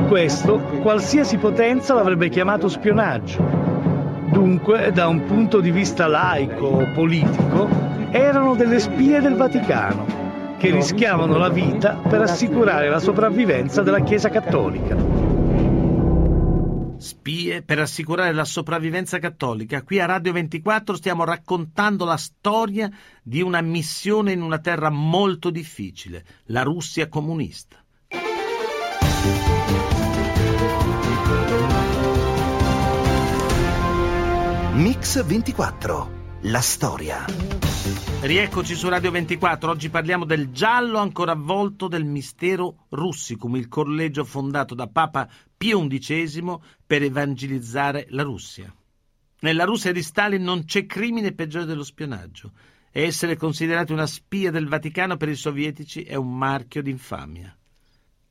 Questo 0.07 0.61
qualsiasi 0.81 1.39
potenza 1.39 1.95
l'avrebbe 1.95 2.29
chiamato 2.29 2.69
spionaggio. 2.69 3.43
Dunque, 4.31 4.93
da 4.93 5.09
un 5.09 5.25
punto 5.25 5.59
di 5.59 5.73
vista 5.73 6.07
laico 6.07 6.67
o 6.67 6.87
politico, 6.95 7.69
erano 8.13 8.55
delle 8.55 8.79
spie 8.79 9.21
del 9.21 9.35
Vaticano 9.35 10.07
che 10.57 10.71
rischiavano 10.71 11.39
la 11.39 11.49
vita 11.49 11.99
per 12.09 12.21
assicurare 12.21 12.89
la 12.89 13.01
sopravvivenza 13.01 13.83
della 13.83 14.03
Chiesa 14.03 14.29
cattolica. 14.29 15.26
Spie 16.99 17.63
per 17.63 17.79
assicurare 17.79 18.33
la 18.33 18.45
sopravvivenza 18.45 19.19
cattolica. 19.19 19.83
Qui 19.83 20.01
a 20.01 20.07
Radio 20.07 20.33
24 20.33 20.97
stiamo 20.97 21.25
raccontando 21.25 22.05
la 22.05 22.17
storia 22.17 22.91
di 23.23 23.43
una 23.43 23.61
missione 23.61 24.33
in 24.33 24.43
una 24.43 24.59
terra 24.59 24.91
molto 24.91 25.51
difficile, 25.51 26.25
la 26.47 26.63
Russia 26.63 27.09
comunista. 27.09 27.85
Mix 34.73 35.25
24. 35.25 36.11
La 36.43 36.61
storia. 36.61 37.25
Rieccoci 38.22 38.75
su 38.75 38.88
Radio 38.88 39.12
24. 39.12 39.70
Oggi 39.70 39.90
parliamo 39.90 40.25
del 40.25 40.51
giallo 40.51 40.99
ancora 40.99 41.33
avvolto 41.33 41.87
del 41.87 42.05
mistero 42.05 42.87
Russicum, 42.88 43.55
il 43.55 43.68
collegio 43.68 44.25
fondato 44.25 44.75
da 44.75 44.88
Papa 44.88 45.29
Pio 45.57 45.87
XI 45.87 46.42
per 46.85 47.03
evangelizzare 47.03 48.07
la 48.11 48.25
Russia. 48.25 48.75
Nella 49.40 49.64
Russia 49.64 49.92
di 49.92 50.03
Stalin 50.03 50.42
non 50.42 50.64
c'è 50.64 50.87
crimine 50.87 51.33
peggiore 51.33 51.66
dello 51.66 51.85
spionaggio 51.85 52.53
e 52.90 53.03
essere 53.03 53.37
considerati 53.37 53.92
una 53.92 54.07
spia 54.07 54.51
del 54.51 54.66
Vaticano 54.66 55.16
per 55.16 55.29
i 55.29 55.37
sovietici 55.37 56.03
è 56.03 56.14
un 56.16 56.37
marchio 56.37 56.83
d'infamia. 56.83 57.57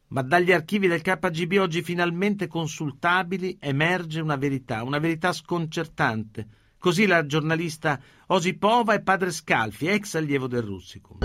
Ma 0.07 0.21
dagli 0.21 0.51
archivi 0.51 0.87
del 0.87 1.01
KGB 1.01 1.59
oggi 1.59 1.81
finalmente 1.81 2.47
consultabili 2.47 3.57
emerge 3.59 4.19
una 4.19 4.35
verità, 4.35 4.83
una 4.83 4.99
verità 4.99 5.31
sconcertante. 5.31 6.47
Così 6.85 7.07
la 7.07 7.25
giornalista 7.25 7.99
Osipova 8.27 8.93
e 8.93 9.01
padre 9.01 9.31
Scalfi, 9.31 9.87
ex 9.87 10.13
allievo 10.13 10.45
del 10.45 10.61
Russicum. 10.61 11.17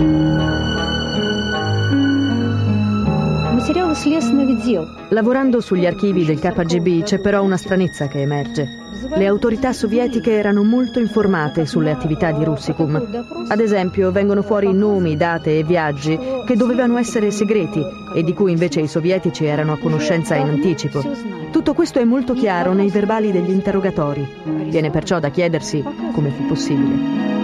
Lavorando 5.11 5.61
sugli 5.61 5.85
archivi 5.85 6.25
del 6.25 6.39
KGB 6.39 7.03
c'è 7.03 7.21
però 7.21 7.43
una 7.43 7.59
stranezza 7.59 8.09
che 8.09 8.23
emerge. 8.23 8.80
Le 9.09 9.27
autorità 9.27 9.73
sovietiche 9.73 10.33
erano 10.33 10.63
molto 10.63 10.99
informate 10.99 11.65
sulle 11.65 11.91
attività 11.91 12.33
di 12.33 12.45
Russicum. 12.45 13.47
Ad 13.49 13.61
esempio, 13.61 14.13
vengono 14.13 14.43
fuori 14.43 14.73
nomi, 14.73 15.17
date 15.17 15.59
e 15.59 15.65
viaggi 15.65 16.19
che 16.45 16.57
dovevano 16.57 16.99
essere 16.99 17.31
segreti 17.31 17.83
e 18.15 18.23
di 18.23 18.35
cui 18.35 18.53
invece 18.53 18.81
i 18.81 18.89
sovietici 18.89 19.45
erano 19.45 19.73
a 19.73 19.79
conoscenza 19.79 20.35
in 20.35 20.49
anticipo. 20.49 21.03
Tutto 21.51 21.73
questo 21.73 21.99
è 21.99 22.05
molto 22.05 22.35
chiaro 22.35 22.73
nei 22.73 22.91
verbali 22.91 23.33
degli 23.33 23.51
interrogatori. 23.51 24.27
Viene 24.69 24.91
perciò 24.91 25.19
da 25.19 25.31
chiedersi 25.31 25.83
come 26.13 26.31
fu 26.31 26.47
possibile. 26.47 27.40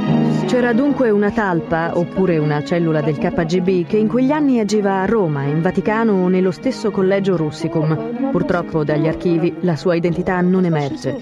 C'era 0.47 0.73
dunque 0.73 1.11
una 1.11 1.33
talpa, 1.33 1.99
oppure 1.99 2.39
una 2.39 2.63
cellula 2.63 3.01
del 3.01 3.19
KGB, 3.19 3.85
che 3.85 3.97
in 3.97 4.07
quegli 4.07 4.31
anni 4.31 4.61
agiva 4.61 5.03
a 5.03 5.05
Roma, 5.05 5.43
in 5.43 5.61
Vaticano 5.61 6.13
o 6.13 6.29
nello 6.29 6.53
stesso 6.53 6.93
collegio 6.93 7.37
Russicum. 7.37 8.31
Purtroppo 8.31 8.85
dagli 8.85 9.09
archivi 9.09 9.57
la 9.63 9.75
sua 9.75 9.97
identità 9.97 10.41
non 10.43 10.65
emerge. 10.65 11.17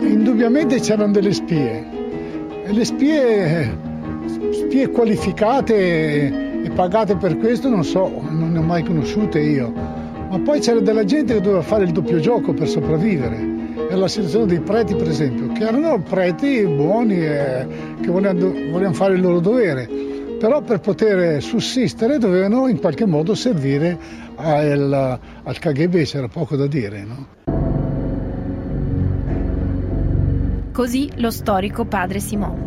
Indubbiamente 0.00 0.80
c'erano 0.80 1.12
delle 1.12 1.32
spie. 1.32 1.86
Le 2.66 2.84
spie, 2.84 3.78
spie 4.50 4.90
qualificate 4.90 6.64
e 6.64 6.70
pagate 6.74 7.14
per 7.14 7.38
questo, 7.38 7.68
non 7.68 7.84
so, 7.84 8.20
non 8.28 8.50
ne 8.50 8.58
ho 8.58 8.62
mai 8.62 8.82
conosciute 8.82 9.38
io. 9.38 9.72
Ma 10.28 10.40
poi 10.40 10.58
c'era 10.58 10.80
della 10.80 11.04
gente 11.04 11.34
che 11.34 11.40
doveva 11.40 11.62
fare 11.62 11.84
il 11.84 11.92
doppio 11.92 12.18
gioco 12.18 12.52
per 12.52 12.66
sopravvivere 12.66 13.55
e 13.88 13.94
la 13.94 14.08
situazione 14.08 14.46
dei 14.46 14.60
preti 14.60 14.94
per 14.94 15.08
esempio, 15.08 15.52
che 15.52 15.64
erano 15.64 16.00
preti 16.00 16.64
buoni 16.66 17.24
e 17.24 17.66
che 18.00 18.10
volevano, 18.10 18.50
volevano 18.50 18.94
fare 18.94 19.14
il 19.14 19.20
loro 19.20 19.40
dovere, 19.40 19.88
però 20.38 20.62
per 20.62 20.80
poter 20.80 21.42
sussistere 21.42 22.18
dovevano 22.18 22.68
in 22.68 22.78
qualche 22.78 23.06
modo 23.06 23.34
servire 23.34 23.98
al, 24.36 25.18
al 25.42 25.58
KGB, 25.58 26.02
c'era 26.02 26.28
poco 26.28 26.56
da 26.56 26.66
dire. 26.66 27.04
No? 27.04 27.26
Così 30.72 31.10
lo 31.16 31.30
storico 31.30 31.84
padre 31.86 32.20
Simon. 32.20 32.64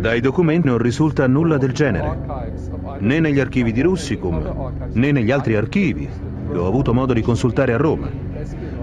Dai 0.00 0.20
documenti 0.20 0.66
non 0.66 0.78
risulta 0.78 1.28
nulla 1.28 1.56
del 1.56 1.72
genere, 1.72 2.18
né 2.98 3.20
negli 3.20 3.38
archivi 3.38 3.70
di 3.70 3.82
Russicum, 3.82 4.72
né 4.94 5.12
negli 5.12 5.30
altri 5.30 5.54
archivi 5.54 6.08
che 6.50 6.58
ho 6.58 6.66
avuto 6.66 6.92
modo 6.92 7.12
di 7.12 7.22
consultare 7.22 7.72
a 7.72 7.76
Roma. 7.76 8.31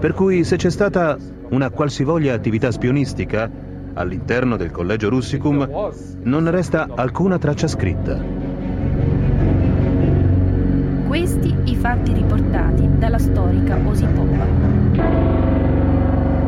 Per 0.00 0.14
cui 0.14 0.44
se 0.44 0.56
c'è 0.56 0.70
stata 0.70 1.18
una 1.50 1.68
qualsivoglia 1.68 2.32
attività 2.32 2.70
spionistica 2.70 3.50
all'interno 3.92 4.56
del 4.56 4.70
collegio 4.70 5.10
Russicum, 5.10 5.90
non 6.22 6.50
resta 6.50 6.88
alcuna 6.94 7.36
traccia 7.36 7.66
scritta. 7.66 8.18
Questi 11.06 11.54
i 11.64 11.76
fatti 11.76 12.14
riportati 12.14 12.88
dalla 12.96 13.18
storica 13.18 13.78
Osipova. 13.84 14.46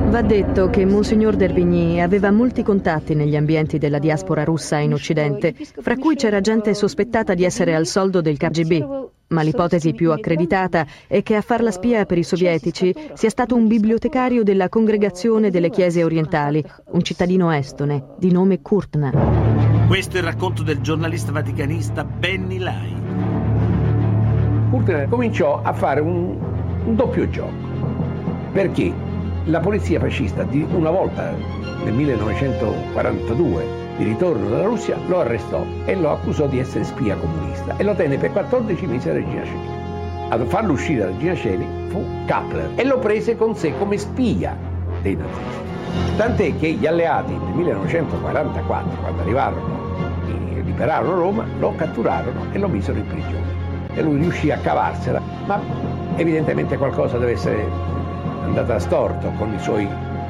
Va 0.08 0.22
detto 0.22 0.70
che 0.70 0.86
Monsignor 0.86 1.36
Dervigny 1.36 2.00
aveva 2.00 2.30
molti 2.30 2.62
contatti 2.62 3.14
negli 3.14 3.36
ambienti 3.36 3.76
della 3.76 3.98
diaspora 3.98 4.44
russa 4.44 4.78
in 4.78 4.94
Occidente, 4.94 5.54
fra 5.80 5.96
cui 5.96 6.16
c'era 6.16 6.40
gente 6.40 6.72
sospettata 6.72 7.34
di 7.34 7.44
essere 7.44 7.74
al 7.74 7.86
soldo 7.86 8.22
del 8.22 8.38
KGB. 8.38 9.10
Ma 9.32 9.42
l'ipotesi 9.42 9.92
più 9.92 10.12
accreditata 10.12 10.86
è 11.06 11.22
che 11.22 11.36
a 11.36 11.40
far 11.40 11.62
la 11.62 11.70
spia 11.70 12.06
per 12.06 12.18
i 12.18 12.22
sovietici 12.22 12.94
sia 13.14 13.28
stato 13.28 13.54
un 13.54 13.66
bibliotecario 13.66 14.42
della 14.42 14.68
Congregazione 14.68 15.50
delle 15.50 15.70
Chiese 15.70 16.04
Orientali, 16.04 16.64
un 16.92 17.02
cittadino 17.02 17.50
estone 17.50 18.14
di 18.18 18.30
nome 18.30 18.62
Kurtna. 18.62 19.10
Questo 19.86 20.16
è 20.16 20.20
il 20.20 20.26
racconto 20.26 20.62
del 20.62 20.80
giornalista 20.80 21.32
vaticanista 21.32 22.04
Benny 22.04 22.58
Lai. 22.58 22.94
Kurtna 24.70 25.06
cominciò 25.08 25.60
a 25.62 25.72
fare 25.72 26.00
un, 26.00 26.38
un 26.84 26.94
doppio 26.94 27.28
gioco. 27.28 27.70
Perché? 28.52 29.10
la 29.46 29.60
polizia 29.60 29.98
fascista 29.98 30.44
di 30.44 30.62
una 30.62 30.90
volta 30.90 31.34
nel 31.82 31.92
1942 31.92 33.81
di 33.96 34.04
ritorno 34.04 34.48
dalla 34.48 34.64
Russia 34.64 34.96
lo 35.06 35.20
arrestò 35.20 35.64
e 35.84 35.94
lo 35.94 36.10
accusò 36.12 36.46
di 36.46 36.58
essere 36.58 36.84
spia 36.84 37.16
comunista 37.16 37.76
e 37.76 37.84
lo 37.84 37.94
tenne 37.94 38.16
per 38.16 38.32
14 38.32 38.86
mesi 38.86 39.08
a 39.08 39.12
Regina 39.12 39.44
Celi. 39.44 39.80
A 40.28 40.44
farlo 40.46 40.72
uscire 40.72 41.00
da 41.00 41.06
Regina 41.06 41.34
Celi 41.34 41.66
fu 41.88 42.04
Kappler 42.24 42.70
e 42.74 42.84
lo 42.84 42.98
prese 42.98 43.36
con 43.36 43.54
sé 43.54 43.76
come 43.78 43.98
spia 43.98 44.56
dei 45.02 45.16
nazisti. 45.16 45.70
Tant'è 46.16 46.56
che 46.58 46.72
gli 46.72 46.86
alleati 46.86 47.32
nel 47.32 47.54
1944, 47.54 48.90
quando 49.00 49.22
arrivarono 49.22 49.80
e 50.26 50.60
liberarono 50.62 51.14
Roma, 51.14 51.46
lo 51.58 51.74
catturarono 51.74 52.46
e 52.52 52.58
lo 52.58 52.68
misero 52.68 52.98
in 52.98 53.06
prigione. 53.06 53.60
E 53.94 54.02
lui 54.02 54.16
riuscì 54.18 54.50
a 54.50 54.56
cavarsela, 54.56 55.20
ma 55.46 55.60
evidentemente 56.16 56.78
qualcosa 56.78 57.18
deve 57.18 57.32
essere 57.32 57.66
andata 58.42 58.78
storto 58.78 59.30
con 59.36 59.52
i 59.52 59.58
suoi 59.58 59.86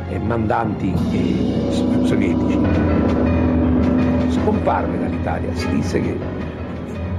eh, 0.08 0.18
mandanti 0.18 0.92
eh, 0.92 2.04
sovietici. 2.04 3.11
Scomparve 4.42 4.98
dall'Italia, 4.98 5.54
si 5.54 5.68
disse 5.70 6.00
che 6.00 6.18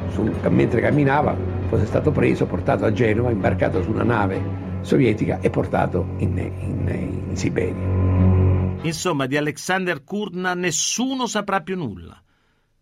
su, 0.10 0.24
mentre 0.50 0.82
camminava 0.82 1.36
fosse 1.70 1.86
stato 1.86 2.12
preso, 2.12 2.46
portato 2.46 2.84
a 2.84 2.92
Genova, 2.92 3.32
imbarcato 3.32 3.82
su 3.82 3.92
una 3.92 4.04
nave 4.04 4.42
sovietica 4.82 5.40
e 5.40 5.50
portato 5.50 6.16
in, 6.18 6.38
in, 6.38 7.26
in 7.30 7.36
Siberia. 7.38 8.82
Insomma, 8.86 9.26
di 9.26 9.38
Alexander 9.38 10.04
Kurna 10.04 10.54
nessuno 10.54 11.26
saprà 11.26 11.62
più 11.62 11.78
nulla. 11.78 12.22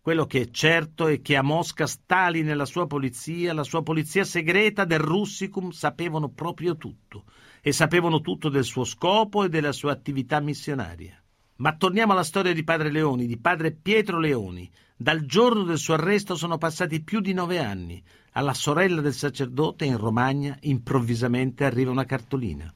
Quello 0.00 0.26
che 0.26 0.40
è 0.40 0.50
certo 0.50 1.06
è 1.06 1.22
che 1.22 1.36
a 1.36 1.42
Mosca 1.42 1.86
Stalin 1.86 2.48
e 2.48 2.54
la 2.54 2.64
sua 2.64 2.88
polizia, 2.88 3.54
la 3.54 3.62
sua 3.62 3.84
polizia 3.84 4.24
segreta 4.24 4.84
del 4.84 4.98
Russicum, 4.98 5.70
sapevano 5.70 6.28
proprio 6.28 6.76
tutto 6.76 7.26
e 7.60 7.70
sapevano 7.70 8.20
tutto 8.20 8.48
del 8.48 8.64
suo 8.64 8.82
scopo 8.82 9.44
e 9.44 9.48
della 9.48 9.70
sua 9.70 9.92
attività 9.92 10.40
missionaria. 10.40 11.21
Ma 11.62 11.76
torniamo 11.76 12.10
alla 12.10 12.24
storia 12.24 12.52
di 12.52 12.64
padre 12.64 12.90
Leoni, 12.90 13.24
di 13.24 13.38
padre 13.38 13.70
Pietro 13.70 14.18
Leoni. 14.18 14.68
Dal 14.96 15.24
giorno 15.24 15.62
del 15.62 15.78
suo 15.78 15.94
arresto 15.94 16.34
sono 16.34 16.58
passati 16.58 17.04
più 17.04 17.20
di 17.20 17.32
nove 17.32 17.60
anni. 17.60 18.02
Alla 18.32 18.52
sorella 18.52 19.00
del 19.00 19.12
sacerdote 19.12 19.84
in 19.84 19.96
Romagna 19.96 20.56
improvvisamente 20.62 21.64
arriva 21.64 21.92
una 21.92 22.04
cartolina. 22.04 22.72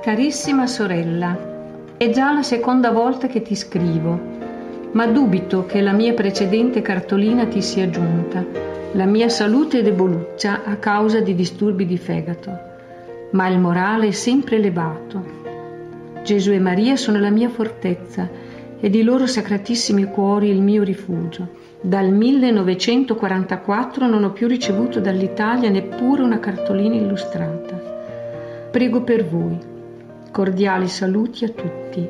Carissima 0.00 0.68
sorella, 0.68 1.36
è 1.96 2.08
già 2.10 2.32
la 2.32 2.44
seconda 2.44 2.92
volta 2.92 3.26
che 3.26 3.42
ti 3.42 3.56
scrivo 3.56 4.36
ma 4.92 5.06
dubito 5.06 5.66
che 5.66 5.80
la 5.80 5.92
mia 5.92 6.14
precedente 6.14 6.82
cartolina 6.82 7.46
ti 7.46 7.62
sia 7.62 7.90
giunta. 7.90 8.46
La 8.92 9.06
mia 9.06 9.28
salute 9.28 9.80
è 9.80 9.82
deboluccia 9.82 10.62
a 10.64 10.76
causa 10.76 11.20
di 11.20 11.34
disturbi 11.34 11.84
di 11.84 11.98
fegato, 11.98 12.58
ma 13.32 13.48
il 13.48 13.58
morale 13.58 14.06
è 14.06 14.12
sempre 14.12 14.56
elevato. 14.56 15.38
Gesù 16.28 16.50
e 16.50 16.58
Maria 16.58 16.94
sono 16.96 17.18
la 17.18 17.30
mia 17.30 17.48
fortezza 17.48 18.28
ed 18.78 18.94
i 18.94 19.02
loro 19.02 19.26
sacratissimi 19.26 20.04
cuori 20.04 20.50
il 20.50 20.60
mio 20.60 20.82
rifugio. 20.82 21.48
Dal 21.80 22.10
1944 22.10 24.06
non 24.06 24.24
ho 24.24 24.32
più 24.32 24.46
ricevuto 24.46 25.00
dall'Italia 25.00 25.70
neppure 25.70 26.20
una 26.20 26.38
cartolina 26.38 26.96
illustrata. 26.96 27.80
Prego 28.70 29.00
per 29.04 29.26
voi. 29.26 29.58
Cordiali 30.30 30.88
saluti 30.88 31.46
a 31.46 31.48
tutti. 31.48 32.06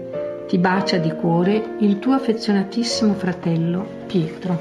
Ti 0.48 0.58
bacia 0.58 0.96
di 0.96 1.12
cuore 1.12 1.76
il 1.78 2.00
tuo 2.00 2.14
affezionatissimo 2.14 3.14
fratello 3.14 3.86
Pietro. 4.08 4.58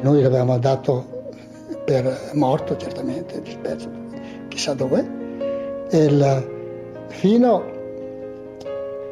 Noi 0.00 0.22
l'avevamo 0.22 0.56
dato 0.58 1.32
per 1.84 2.30
morto, 2.32 2.78
certamente, 2.78 3.42
disperso, 3.42 3.90
chissà 4.48 4.72
dove, 4.72 5.06
il, 5.90 6.56
fino 7.08 7.76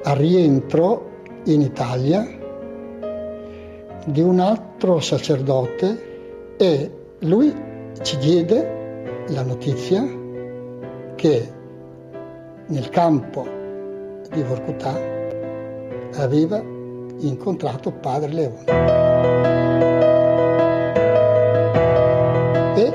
al 0.03 0.17
rientro 0.17 1.11
in 1.45 1.61
Italia 1.61 2.27
di 4.05 4.21
un 4.21 4.39
altro 4.39 5.01
sacerdote 5.01 6.55
e 6.57 6.91
lui 7.21 7.53
ci 8.03 8.17
diede 8.19 9.25
la 9.29 9.43
notizia 9.43 10.05
che 11.17 11.53
nel 12.67 12.89
campo 12.91 13.47
di 14.31 14.43
Vorkutà 14.43 14.95
aveva 16.17 16.63
incontrato 17.19 17.91
padre 17.91 18.33
Leone. 18.33 18.65
E 22.77 22.93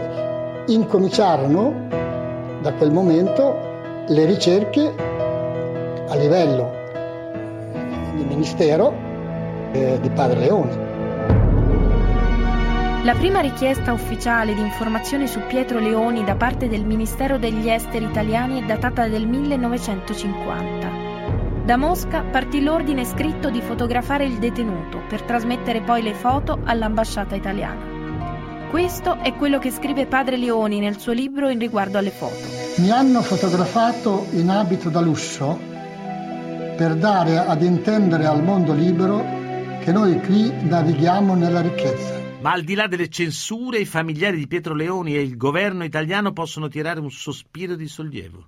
incominciarono 0.68 1.88
da 2.62 2.74
quel 2.74 2.92
momento 2.92 3.70
le 4.12 4.26
ricerche 4.26 4.93
a 6.10 6.15
livello 6.15 6.69
di 8.13 8.26
ministero 8.26 8.93
eh, 9.71 10.00
di 10.02 10.10
padre 10.10 10.39
Leone. 10.39 10.89
La 13.04 13.13
prima 13.13 13.39
richiesta 13.39 13.93
ufficiale 13.93 14.54
di 14.54 14.60
informazioni 14.60 15.28
su 15.28 15.39
Pietro 15.47 15.80
Leoni 15.80 16.26
da 16.26 16.36
parte 16.36 16.67
del 16.67 16.84
Ministero 16.84 17.38
degli 17.38 17.69
Esteri 17.69 18.04
italiani 18.04 18.62
è 18.62 18.65
datata 18.65 19.08
del 19.08 19.26
1950. 19.26 20.89
Da 21.63 21.78
Mosca 21.78 22.21
partì 22.30 22.62
l'ordine 22.62 23.06
scritto 23.06 23.50
di 23.50 23.62
fotografare 23.62 24.26
il 24.26 24.39
detenuto 24.39 25.00
per 25.08 25.21
trasmettere 25.21 25.80
poi 25.80 26.02
le 26.02 26.13
foto 26.13 26.60
all'ambasciata 26.65 27.36
italiana. 27.36 27.90
Questo 28.71 29.17
è 29.17 29.34
quello 29.34 29.60
che 29.60 29.69
scrive 29.69 30.05
padre 30.05 30.38
Leoni 30.38 30.79
nel 30.79 30.97
suo 30.97 31.12
libro 31.12 31.49
in 31.49 31.60
riguardo 31.60 31.97
alle 31.97 32.10
foto. 32.10 32.38
Mi 32.77 32.89
hanno 32.89 33.21
fotografato 33.21 34.27
in 34.31 34.47
abito 34.47 34.89
da 34.89 35.01
lusso 35.01 35.60
per 35.60 36.95
dare 36.95 37.38
ad 37.38 37.62
intendere 37.63 38.25
al 38.25 38.41
mondo 38.41 38.73
libero 38.73 39.19
che 39.81 39.91
noi 39.91 40.21
qui 40.21 40.49
navighiamo 40.69 41.36
nella 41.36 41.60
ricchezza. 41.60 42.17
Ma 42.39 42.53
al 42.53 42.63
di 42.63 42.73
là 42.73 42.88
delle 42.88 43.10
censure, 43.10 43.79
i 43.79 43.86
familiari 43.86 44.38
di 44.38 44.47
Pietro 44.47 44.73
Leoni 44.73 45.17
e 45.17 45.21
il 45.21 45.36
governo 45.36 45.84
italiano 45.84 46.31
possono 46.31 46.69
tirare 46.69 47.01
un 47.01 47.12
sospiro 47.12 47.75
di 47.75 47.89
sollievo. 47.89 48.47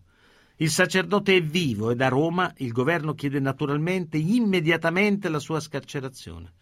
Il 0.56 0.70
sacerdote 0.70 1.36
è 1.36 1.44
vivo 1.44 1.92
e 1.92 1.96
da 1.96 2.08
Roma 2.08 2.50
il 2.60 2.72
governo 2.72 3.14
chiede 3.14 3.42
naturalmente 3.42 4.16
immediatamente 4.16 5.28
la 5.28 5.40
sua 5.40 5.60
scarcerazione. 5.60 6.54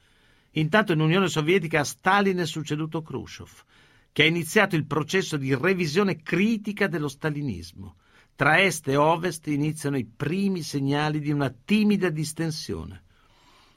Intanto 0.55 0.91
in 0.91 0.99
Unione 0.99 1.29
Sovietica 1.29 1.79
a 1.79 1.85
Stalin 1.85 2.37
è 2.37 2.45
succeduto 2.45 3.01
Khrushchev, 3.01 3.49
che 4.11 4.23
ha 4.23 4.25
iniziato 4.25 4.75
il 4.75 4.85
processo 4.85 5.37
di 5.37 5.55
revisione 5.55 6.21
critica 6.21 6.87
dello 6.87 7.07
stalinismo. 7.07 7.95
Tra 8.35 8.61
est 8.61 8.87
e 8.89 8.95
ovest 8.97 9.47
iniziano 9.47 9.97
i 9.97 10.05
primi 10.05 10.61
segnali 10.61 11.19
di 11.19 11.31
una 11.31 11.49
timida 11.49 12.09
distensione. 12.09 13.03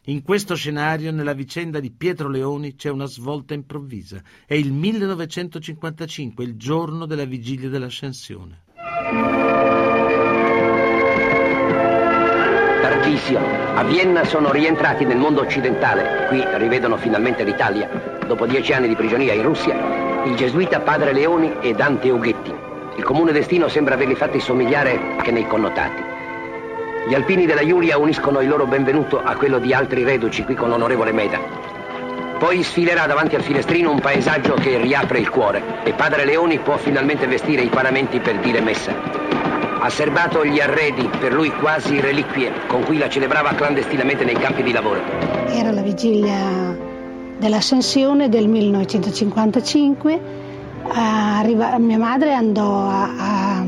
In 0.07 0.23
questo 0.23 0.55
scenario, 0.55 1.13
nella 1.13 1.33
vicenda 1.33 1.81
di 1.81 1.93
Pietro 1.93 2.29
Leoni, 2.29 2.75
c'è 2.75 2.91
una 2.91 3.07
svolta 3.07 3.55
improvvisa. 3.55 4.23
È 4.45 4.55
il 4.55 4.73
1955, 4.73 6.45
il 6.45 6.57
giorno 6.57 7.07
della 7.07 7.25
vigilia 7.25 7.69
dell'ascensione. 7.69 8.64
Tarcisio, 13.05 13.39
a 13.75 13.83
Vienna 13.83 14.25
sono 14.25 14.51
rientrati 14.51 15.05
nel 15.05 15.19
mondo 15.19 15.43
occidentale. 15.43 16.25
Qui 16.29 16.43
rivedono 16.55 16.97
finalmente 16.97 17.45
l'Italia. 17.45 17.87
Dopo 18.27 18.47
dieci 18.47 18.73
anni 18.73 18.89
di 18.89 18.95
prigionia 18.95 19.35
in 19.35 19.43
Russia, 19.43 20.23
il 20.25 20.35
gesuita 20.35 20.81
padre 20.81 21.13
Leoni 21.13 21.53
e 21.61 21.75
Dante 21.75 22.09
Ughetti. 22.09 22.55
Il 22.97 23.05
comune 23.05 23.33
destino 23.33 23.69
sembra 23.69 23.93
averli 23.93 24.15
fatti 24.15 24.41
somigliare 24.41 24.99
anche 25.19 25.31
nei 25.33 25.47
connotati. 25.47 26.03
Gli 27.07 27.13
alpini 27.13 27.45
della 27.45 27.67
Giulia 27.67 27.99
uniscono 27.99 28.41
il 28.41 28.49
loro 28.49 28.65
benvenuto 28.65 29.23
a 29.23 29.37
quello 29.37 29.59
di 29.59 29.75
altri 29.75 30.03
reduci 30.03 30.43
qui 30.45 30.55
con 30.55 30.71
l'onorevole 30.71 31.13
Meda. 31.13 31.39
Poi 32.39 32.63
sfilerà 32.63 33.05
davanti 33.05 33.37
al 33.37 33.43
finestrino 33.43 33.91
un 33.91 34.01
paesaggio 34.01 34.55
che 34.55 34.79
riapre 34.79 35.19
il 35.19 35.29
cuore 35.29 35.63
e 35.85 35.93
padre 35.93 36.25
Leoni 36.25 36.59
può 36.59 36.79
finalmente 36.79 37.27
vestire 37.27 37.61
i 37.61 37.69
paramenti 37.69 38.19
per 38.21 38.37
dire 38.37 38.63
messa 38.63 39.24
ha 39.85 39.91
serbato 39.91 40.47
gli 40.47 40.61
arredi, 40.61 41.07
per 41.19 41.35
lui 41.35 41.51
quasi 41.51 42.01
reliquie, 42.01 42.51
con 42.69 42.85
cui 42.85 42.97
la 42.97 43.11
celebrava 43.11 43.53
clandestinamente 43.53 44.25
nei 44.25 44.35
campi 44.35 44.63
di 44.63 44.73
lavoro. 44.73 45.03
Era 45.49 45.73
la 45.73 45.83
vigilia 45.83 46.75
dell'ascensione 47.37 48.31
del 48.31 48.49
1955, 48.49 50.21
arriva, 50.89 51.77
mia 51.77 51.99
madre 51.99 52.33
andò 52.33 52.89
a, 52.89 53.11
a, 53.19 53.65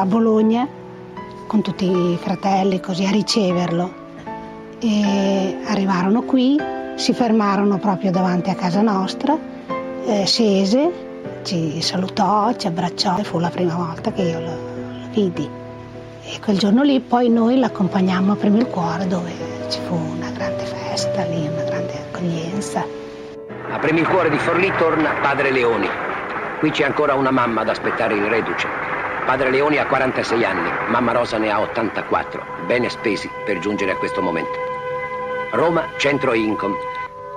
a 0.00 0.06
Bologna 0.06 0.66
con 1.46 1.60
tutti 1.60 1.84
i 1.84 2.16
fratelli 2.18 2.80
così 2.80 3.04
a 3.04 3.10
riceverlo 3.10 3.92
e 4.78 5.58
arrivarono 5.66 6.22
qui, 6.22 6.58
si 6.94 7.12
fermarono 7.12 7.76
proprio 7.76 8.10
davanti 8.10 8.48
a 8.48 8.54
casa 8.54 8.80
nostra, 8.80 9.36
eh, 10.06 10.24
scese 10.24 11.10
ci 11.42 11.80
salutò, 11.82 12.54
ci 12.56 12.66
abbracciò 12.66 13.18
e 13.18 13.24
fu 13.24 13.38
la 13.38 13.50
prima 13.50 13.74
volta 13.74 14.12
che 14.12 14.22
io 14.22 14.40
lo, 14.40 14.46
lo 14.46 15.08
vidi. 15.10 15.48
E 16.24 16.40
quel 16.40 16.58
giorno 16.58 16.82
lì 16.82 17.00
poi 17.00 17.28
noi 17.28 17.58
l'accompagnammo 17.58 18.32
a 18.32 18.36
Primo 18.36 18.58
il 18.58 18.66
Cuore 18.66 19.06
dove 19.06 19.30
ci 19.68 19.80
fu 19.86 19.94
una 19.94 20.30
grande 20.30 20.64
festa 20.64 21.24
lì, 21.24 21.46
una 21.46 21.62
grande 21.64 21.92
accoglienza. 21.98 22.86
A 23.70 23.78
Primo 23.78 23.98
il 23.98 24.08
Cuore 24.08 24.30
di 24.30 24.38
Forlì 24.38 24.72
torna 24.78 25.10
Padre 25.20 25.50
Leoni. 25.50 25.88
Qui 26.58 26.70
c'è 26.70 26.84
ancora 26.84 27.14
una 27.14 27.30
mamma 27.30 27.62
ad 27.62 27.68
aspettare 27.68 28.14
in 28.14 28.28
reduce. 28.28 28.68
Padre 29.26 29.50
Leoni 29.50 29.78
ha 29.78 29.86
46 29.86 30.44
anni, 30.44 30.70
mamma 30.88 31.12
Rosa 31.12 31.38
ne 31.38 31.50
ha 31.50 31.60
84, 31.60 32.42
bene 32.66 32.88
spesi 32.88 33.28
per 33.44 33.58
giungere 33.58 33.92
a 33.92 33.96
questo 33.96 34.20
momento. 34.20 34.58
Roma, 35.52 35.84
centro 35.96 36.32
Incom, 36.34 36.74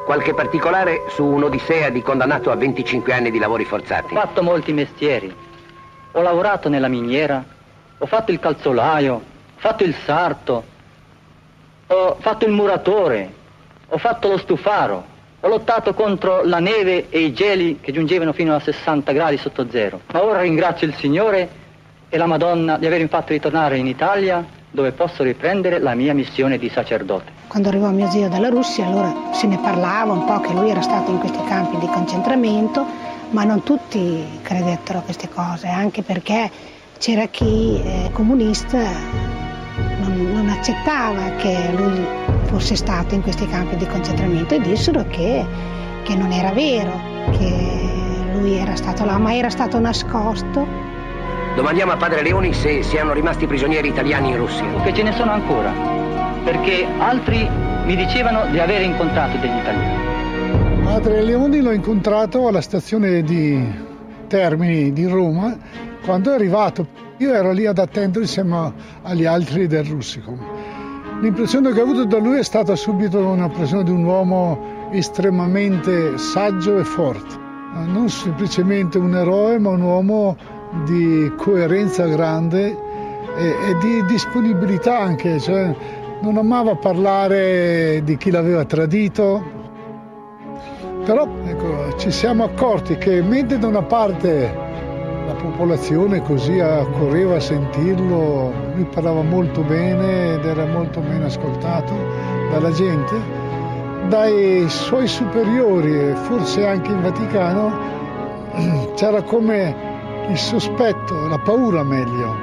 Qualche 0.05 0.35
particolare 0.35 1.05
su 1.07 1.25
un'odissea 1.25 1.89
di 1.89 2.03
condannato 2.03 2.51
a 2.51 2.55
25 2.55 3.11
anni 3.11 3.31
di 3.31 3.39
lavori 3.39 3.65
forzati? 3.65 4.13
Ho 4.13 4.19
fatto 4.19 4.43
molti 4.43 4.71
mestieri. 4.71 5.35
Ho 6.11 6.21
lavorato 6.21 6.69
nella 6.69 6.87
miniera, 6.87 7.43
ho 7.97 8.05
fatto 8.05 8.31
il 8.31 8.39
calzolaio, 8.39 9.13
ho 9.15 9.21
fatto 9.55 9.83
il 9.83 9.95
sarto, 10.05 10.63
ho 11.87 12.17
fatto 12.19 12.45
il 12.45 12.51
muratore, 12.51 13.33
ho 13.87 13.97
fatto 13.97 14.27
lo 14.27 14.37
stufaro, 14.37 15.05
ho 15.39 15.47
lottato 15.47 15.95
contro 15.95 16.43
la 16.43 16.59
neve 16.59 17.09
e 17.09 17.21
i 17.21 17.33
geli 17.33 17.79
che 17.81 17.91
giungevano 17.91 18.31
fino 18.31 18.53
a 18.53 18.59
60 18.59 19.11
gradi 19.11 19.37
sotto 19.37 19.67
zero. 19.71 20.01
Ma 20.13 20.23
ora 20.23 20.41
ringrazio 20.41 20.85
il 20.85 20.93
Signore 20.93 21.49
e 22.09 22.17
la 22.17 22.27
Madonna 22.27 22.77
di 22.77 22.85
avermi 22.85 23.07
fatto 23.07 23.33
ritornare 23.33 23.77
in 23.77 23.87
Italia 23.87 24.45
dove 24.75 24.91
posso 24.91 25.23
riprendere 25.23 25.79
la 25.79 25.95
mia 25.95 26.13
missione 26.13 26.59
di 26.59 26.69
sacerdote. 26.69 27.31
Quando 27.47 27.69
arrivò 27.69 27.89
mio 27.89 28.09
zio 28.11 28.29
dalla 28.29 28.49
Russia, 28.49 28.85
allora 28.85 29.31
se 29.31 29.47
ne 29.47 29.57
parlava 29.57 30.11
un 30.11 30.25
po' 30.25 30.39
che 30.41 30.53
lui 30.53 30.69
era 30.69 30.81
stato 30.81 31.09
in 31.09 31.17
questi 31.17 31.43
campi 31.45 31.79
di 31.79 31.88
concentramento, 31.88 32.85
ma 33.31 33.43
non 33.43 33.63
tutti 33.63 34.23
credettero 34.43 34.99
a 34.99 35.01
queste 35.01 35.29
cose, 35.29 35.67
anche 35.67 36.03
perché 36.03 36.51
c'era 36.99 37.25
chi 37.25 37.81
eh, 37.81 38.09
comunista 38.11 38.77
non, 39.99 40.31
non, 40.31 40.49
accettava 40.49 41.31
che 41.38 41.71
lui 41.75 42.05
fosse 42.43 42.75
stato 42.75 43.15
in 43.15 43.21
questi 43.21 43.47
campi 43.47 43.75
di 43.77 43.88
concentramento 43.88 44.53
e 44.53 44.61
dissero 44.61 45.05
che, 45.07 45.45
che 46.03 46.15
non 46.15 46.31
era 46.31 46.51
vero, 46.51 46.91
che 47.31 48.33
lui 48.33 48.57
era 48.57 48.75
stato 48.75 49.05
là, 49.05 49.17
ma 49.17 49.35
era 49.35 49.49
stato 49.49 49.79
nascosto 49.79 50.84
Domandiamo 51.55 51.93
a 51.93 51.95
padre 51.95 52.21
Leoni 52.21 52.53
se 52.53 52.83
siano 52.83 53.13
rimasti 53.13 53.47
prigionieri 53.47 53.87
italiani 53.87 54.31
in 54.31 54.37
Russia. 54.37 54.65
Che 54.83 54.93
ce 54.93 55.03
ne 55.03 55.13
sono 55.13 55.31
ancora, 55.31 55.71
perché 56.43 56.85
altri 56.97 57.47
mi 57.85 57.95
dicevano 57.95 58.45
di 58.51 58.59
aver 58.59 58.81
incontrato 58.81 59.37
degli 59.37 59.57
italiani. 59.57 60.83
Padre 60.83 61.23
Leoni 61.23 61.61
l'ho 61.61 61.71
incontrato 61.71 62.49
alla 62.49 62.59
stazione 62.59 63.23
di 63.23 63.73
Termini 64.27 64.91
di 64.91 65.07
Roma 65.07 65.57
quando 66.03 66.31
è 66.31 66.33
arrivato. 66.33 66.87
Io 67.19 67.33
ero 67.33 67.53
lì 67.53 67.65
ad 67.65 67.77
attendere 67.77 68.25
insieme 68.25 68.73
agli 69.03 69.23
altri 69.23 69.67
del 69.67 69.85
Russicum. 69.85 70.37
L'impressione 71.21 71.71
che 71.71 71.79
ho 71.79 71.83
avuto 71.83 72.03
da 72.03 72.17
lui 72.17 72.37
è 72.37 72.43
stata 72.43 72.75
subito 72.75 73.17
un'impressione 73.19 73.85
di 73.85 73.91
un 73.91 74.03
uomo 74.03 74.89
estremamente 74.91 76.17
saggio 76.17 76.77
e 76.77 76.83
forte. 76.83 77.44
Non 77.83 78.09
semplicemente 78.09 78.97
un 78.97 79.15
eroe, 79.15 79.59
ma 79.59 79.69
un 79.69 79.81
uomo 79.81 80.38
di 80.85 81.31
coerenza 81.38 82.05
grande 82.07 82.67
e, 83.35 83.47
e 83.47 83.77
di 83.79 84.05
disponibilità 84.05 84.99
anche, 84.99 85.39
cioè 85.39 85.75
non 86.21 86.38
amava 86.38 86.75
parlare 86.75 88.01
di 88.03 88.17
chi 88.17 88.31
l'aveva 88.31 88.63
tradito, 88.65 89.43
però 91.05 91.27
ecco, 91.45 91.97
ci 91.97 92.11
siamo 92.11 92.45
accorti 92.45 92.97
che 92.97 93.21
mentre 93.21 93.59
da 93.59 93.67
una 93.67 93.83
parte 93.83 94.63
la 95.27 95.33
popolazione 95.33 96.21
così 96.21 96.59
accorreva 96.59 97.35
a 97.35 97.39
sentirlo, 97.39 98.51
lui 98.73 98.85
parlava 98.85 99.21
molto 99.21 99.61
bene 99.61 100.35
ed 100.35 100.45
era 100.45 100.65
molto 100.65 101.01
ben 101.01 101.23
ascoltato 101.23 101.93
dalla 102.49 102.71
gente, 102.71 103.43
dai 104.07 104.65
suoi 104.69 105.07
superiori 105.07 106.09
e 106.09 106.15
forse 106.15 106.65
anche 106.65 106.91
in 106.91 107.01
Vaticano 107.01 107.73
c'era 108.95 109.21
come 109.23 109.93
il 110.29 110.37
sospetto, 110.37 111.27
la 111.27 111.37
paura 111.37 111.83
meglio, 111.83 112.35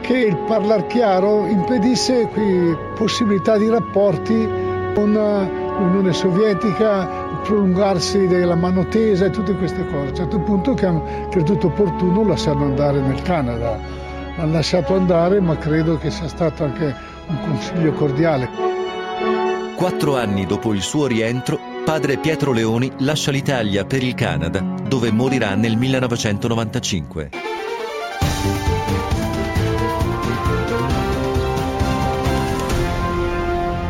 che 0.00 0.18
il 0.18 0.36
parlar 0.36 0.86
chiaro 0.86 1.46
impedisse 1.46 2.28
possibilità 2.94 3.56
di 3.56 3.68
rapporti 3.68 4.48
con 4.94 5.12
l'Unione 5.12 6.12
Sovietica, 6.12 7.02
il 7.30 7.38
prolungarsi 7.42 8.26
della 8.26 8.54
mano 8.54 8.86
tesa 8.86 9.26
e 9.26 9.30
tutte 9.30 9.54
queste 9.54 9.86
cose. 9.86 9.96
A 9.96 10.08
un 10.08 10.14
certo 10.14 10.38
punto 10.40 10.74
che 10.74 10.86
hanno 10.86 11.02
creduto 11.30 11.68
opportuno 11.68 12.26
lasciarlo 12.26 12.64
andare 12.64 13.00
nel 13.00 13.22
Canada. 13.22 13.78
L'hanno 14.36 14.52
lasciato 14.52 14.94
andare, 14.94 15.40
ma 15.40 15.56
credo 15.56 15.96
che 15.96 16.10
sia 16.10 16.28
stato 16.28 16.64
anche 16.64 16.94
un 17.26 17.40
consiglio 17.40 17.92
cordiale. 17.92 18.73
Quattro 19.84 20.16
anni 20.16 20.46
dopo 20.46 20.72
il 20.72 20.80
suo 20.80 21.06
rientro, 21.06 21.60
padre 21.84 22.16
Pietro 22.16 22.52
Leoni 22.52 22.90
lascia 23.00 23.30
l'Italia 23.30 23.84
per 23.84 24.02
il 24.02 24.14
Canada, 24.14 24.60
dove 24.60 25.12
morirà 25.12 25.54
nel 25.56 25.76
1995. 25.76 27.30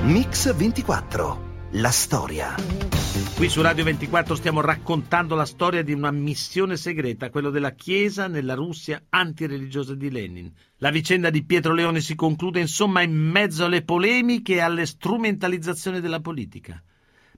Mix 0.02 0.52
24. 0.52 1.38
La 1.74 1.90
storia. 1.92 3.03
Qui 3.36 3.48
su 3.48 3.62
Radio 3.62 3.82
24 3.82 4.36
stiamo 4.36 4.60
raccontando 4.60 5.34
la 5.34 5.44
storia 5.44 5.82
di 5.82 5.92
una 5.92 6.12
missione 6.12 6.76
segreta, 6.76 7.30
quello 7.30 7.50
della 7.50 7.72
Chiesa 7.72 8.28
nella 8.28 8.54
Russia 8.54 9.06
antireligiosa 9.08 9.96
di 9.96 10.08
Lenin. 10.08 10.52
La 10.76 10.90
vicenda 10.90 11.30
di 11.30 11.44
Pietro 11.44 11.74
Leone 11.74 12.00
si 12.00 12.14
conclude 12.14 12.60
insomma 12.60 13.02
in 13.02 13.12
mezzo 13.12 13.64
alle 13.64 13.82
polemiche 13.82 14.54
e 14.54 14.60
alle 14.60 14.86
strumentalizzazioni 14.86 16.00
della 16.00 16.20
politica. 16.20 16.80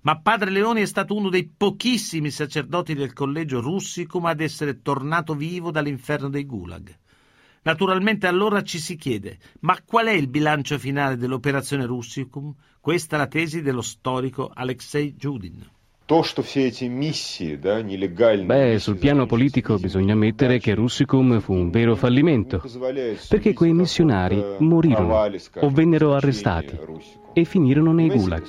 Ma 0.03 0.21
padre 0.21 0.51
Leoni 0.51 0.83
è 0.83 0.87
stato 0.87 1.17
uno 1.17 1.31
dei 1.31 1.51
pochissimi 1.57 2.31
sacerdoti 2.31 2.93
del 2.93 3.15
collegio 3.15 3.63
Russicum 3.63 4.27
ad 4.27 4.43
essere 4.43 4.83
tornato 4.83 5.35
vivo 5.35 5.71
dall'inferno 5.71 6.29
dei 6.29 6.45
Gulag. 6.45 6.95
Naturalmente 7.63 8.27
allora 8.27 8.63
ci 8.63 8.79
si 8.79 8.97
chiede, 8.97 9.39
ma 9.61 9.81
qual 9.83 10.07
è 10.07 10.13
il 10.13 10.29
bilancio 10.29 10.79
finale 10.79 11.17
dell'operazione 11.17 11.87
Russicum? 11.87 12.55
Questa 12.81 13.17
è 13.17 13.19
la 13.19 13.27
tesi 13.27 13.63
dello 13.63 13.83
storico 13.83 14.51
Alexei 14.53 15.17
Giudin. 15.17 15.75
Beh, 18.45 18.79
sul 18.79 18.97
piano 18.97 19.27
politico 19.27 19.77
bisogna 19.77 20.13
ammettere 20.13 20.61
che 20.61 20.75
Russicum 20.75 21.41
fu 21.41 21.53
un 21.53 21.71
vero 21.71 21.97
fallimento, 21.97 22.63
perché 23.29 23.53
quei 23.53 23.73
missionari 23.73 24.41
morirono 24.59 25.29
o 25.61 25.71
vennero 25.71 26.15
arrestati 26.15 26.79
e 27.39 27.45
finirono 27.45 27.93
nei 27.93 28.09
gulag. 28.09 28.45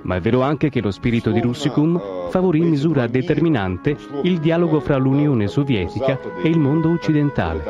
Ma 0.00 0.16
è 0.16 0.20
vero 0.20 0.40
anche 0.40 0.70
che 0.70 0.80
lo 0.80 0.90
spirito 0.90 1.30
di 1.30 1.42
Russicum 1.42 2.30
favorì 2.30 2.60
in 2.60 2.70
misura 2.70 3.06
determinante 3.06 3.94
il 4.22 4.38
dialogo 4.38 4.80
fra 4.80 4.96
l'Unione 4.96 5.46
Sovietica 5.46 6.18
e 6.42 6.48
il 6.48 6.58
mondo 6.58 6.88
occidentale, 6.88 7.62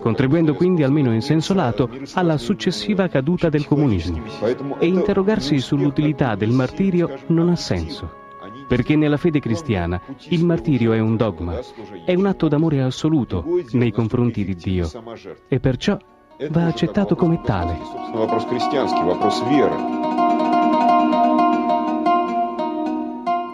contribuendo 0.00 0.54
quindi 0.54 0.84
almeno 0.84 1.12
in 1.12 1.20
senso 1.20 1.52
lato 1.52 1.90
alla 2.12 2.38
successiva 2.38 3.08
caduta 3.08 3.48
del 3.48 3.66
comunismo. 3.66 4.22
E 4.78 4.86
interrogarsi 4.86 5.58
sull'utilità 5.58 6.36
del 6.36 6.50
martirio 6.50 7.18
non 7.26 7.48
ha 7.48 7.56
senso. 7.56 8.22
Perché 8.68 8.94
nella 8.94 9.16
fede 9.16 9.40
cristiana 9.40 10.00
il 10.28 10.44
martirio 10.44 10.92
è 10.92 11.00
un 11.00 11.16
dogma, 11.16 11.58
è 12.04 12.14
un 12.14 12.26
atto 12.26 12.46
d'amore 12.46 12.82
assoluto 12.82 13.44
nei 13.72 13.90
confronti 13.90 14.44
di 14.44 14.54
Dio 14.54 14.88
e 15.48 15.58
perciò 15.58 15.98
va 16.50 16.66
accettato 16.66 17.14
come 17.14 17.40
tale. 17.42 17.72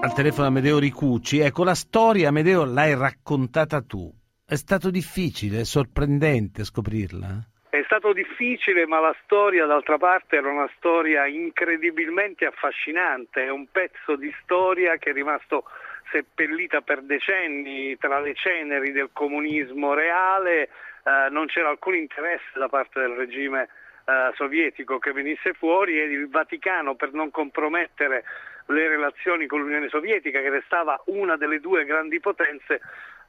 Al 0.02 0.14
telefono 0.14 0.46
Amedeo 0.46 0.78
Ricucci, 0.78 1.40
ecco 1.40 1.64
la 1.64 1.74
storia 1.74 2.28
Amedeo 2.28 2.64
l'hai 2.64 2.94
raccontata 2.94 3.82
tu. 3.82 4.10
È 4.46 4.56
stato 4.56 4.90
difficile, 4.90 5.64
sorprendente 5.64 6.64
scoprirla? 6.64 7.46
È 7.68 7.82
stato 7.84 8.12
difficile, 8.12 8.86
ma 8.86 8.98
la 8.98 9.14
storia 9.22 9.66
d'altra 9.66 9.96
parte 9.96 10.36
era 10.36 10.50
una 10.50 10.68
storia 10.76 11.26
incredibilmente 11.26 12.46
affascinante, 12.46 13.44
è 13.44 13.50
un 13.50 13.66
pezzo 13.70 14.16
di 14.16 14.32
storia 14.42 14.96
che 14.96 15.10
è 15.10 15.12
rimasto 15.12 15.64
seppellita 16.10 16.80
per 16.80 17.02
decenni 17.02 17.96
tra 17.96 18.20
le 18.20 18.34
ceneri 18.34 18.90
del 18.90 19.10
comunismo 19.12 19.94
reale, 19.94 20.68
eh, 21.04 21.30
non 21.30 21.46
c'era 21.46 21.68
alcun 21.68 21.94
interesse 21.94 22.58
da 22.58 22.68
parte 22.68 23.00
del 23.00 23.14
regime 23.14 23.68
eh, 24.04 24.32
sovietico 24.34 24.98
che 24.98 25.12
venisse 25.12 25.52
fuori 25.54 26.00
e 26.00 26.04
il 26.04 26.28
Vaticano 26.28 26.94
per 26.94 27.12
non 27.12 27.30
compromettere 27.30 28.24
le 28.66 28.88
relazioni 28.88 29.46
con 29.46 29.60
l'Unione 29.60 29.88
Sovietica 29.88 30.40
che 30.40 30.50
restava 30.50 31.00
una 31.06 31.36
delle 31.36 31.60
due 31.60 31.84
grandi 31.84 32.20
potenze 32.20 32.80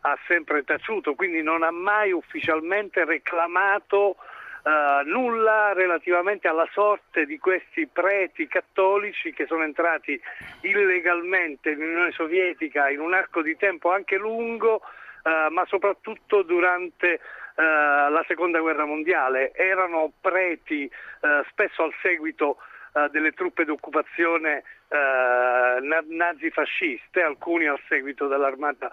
ha 0.01 0.17
sempre 0.27 0.63
taciuto, 0.63 1.13
quindi 1.13 1.43
non 1.43 1.63
ha 1.63 1.71
mai 1.71 2.11
ufficialmente 2.11 3.05
reclamato 3.05 4.17
Uh, 4.63 5.03
nulla 5.09 5.73
relativamente 5.73 6.47
alla 6.47 6.69
sorte 6.71 7.25
di 7.25 7.39
questi 7.39 7.87
preti 7.87 8.47
cattolici 8.47 9.33
che 9.33 9.47
sono 9.47 9.63
entrati 9.63 10.21
illegalmente 10.61 11.73
nell'Unione 11.73 12.11
Sovietica 12.11 12.87
in 12.91 12.99
un 12.99 13.15
arco 13.15 13.41
di 13.41 13.57
tempo 13.57 13.91
anche 13.91 14.17
lungo, 14.17 14.83
uh, 15.23 15.51
ma 15.51 15.65
soprattutto 15.65 16.43
durante 16.43 17.19
la 17.55 18.23
seconda 18.27 18.59
guerra 18.59 18.85
mondiale. 18.85 19.53
Erano 19.53 20.11
preti 20.19 20.89
spesso 21.49 21.83
al 21.83 21.93
seguito 22.01 22.57
delle 23.11 23.31
truppe 23.31 23.65
d'occupazione 23.65 24.63
nazifasciste, 26.09 27.21
alcuni 27.21 27.67
al 27.67 27.79
seguito 27.87 28.27
dell'armata 28.27 28.89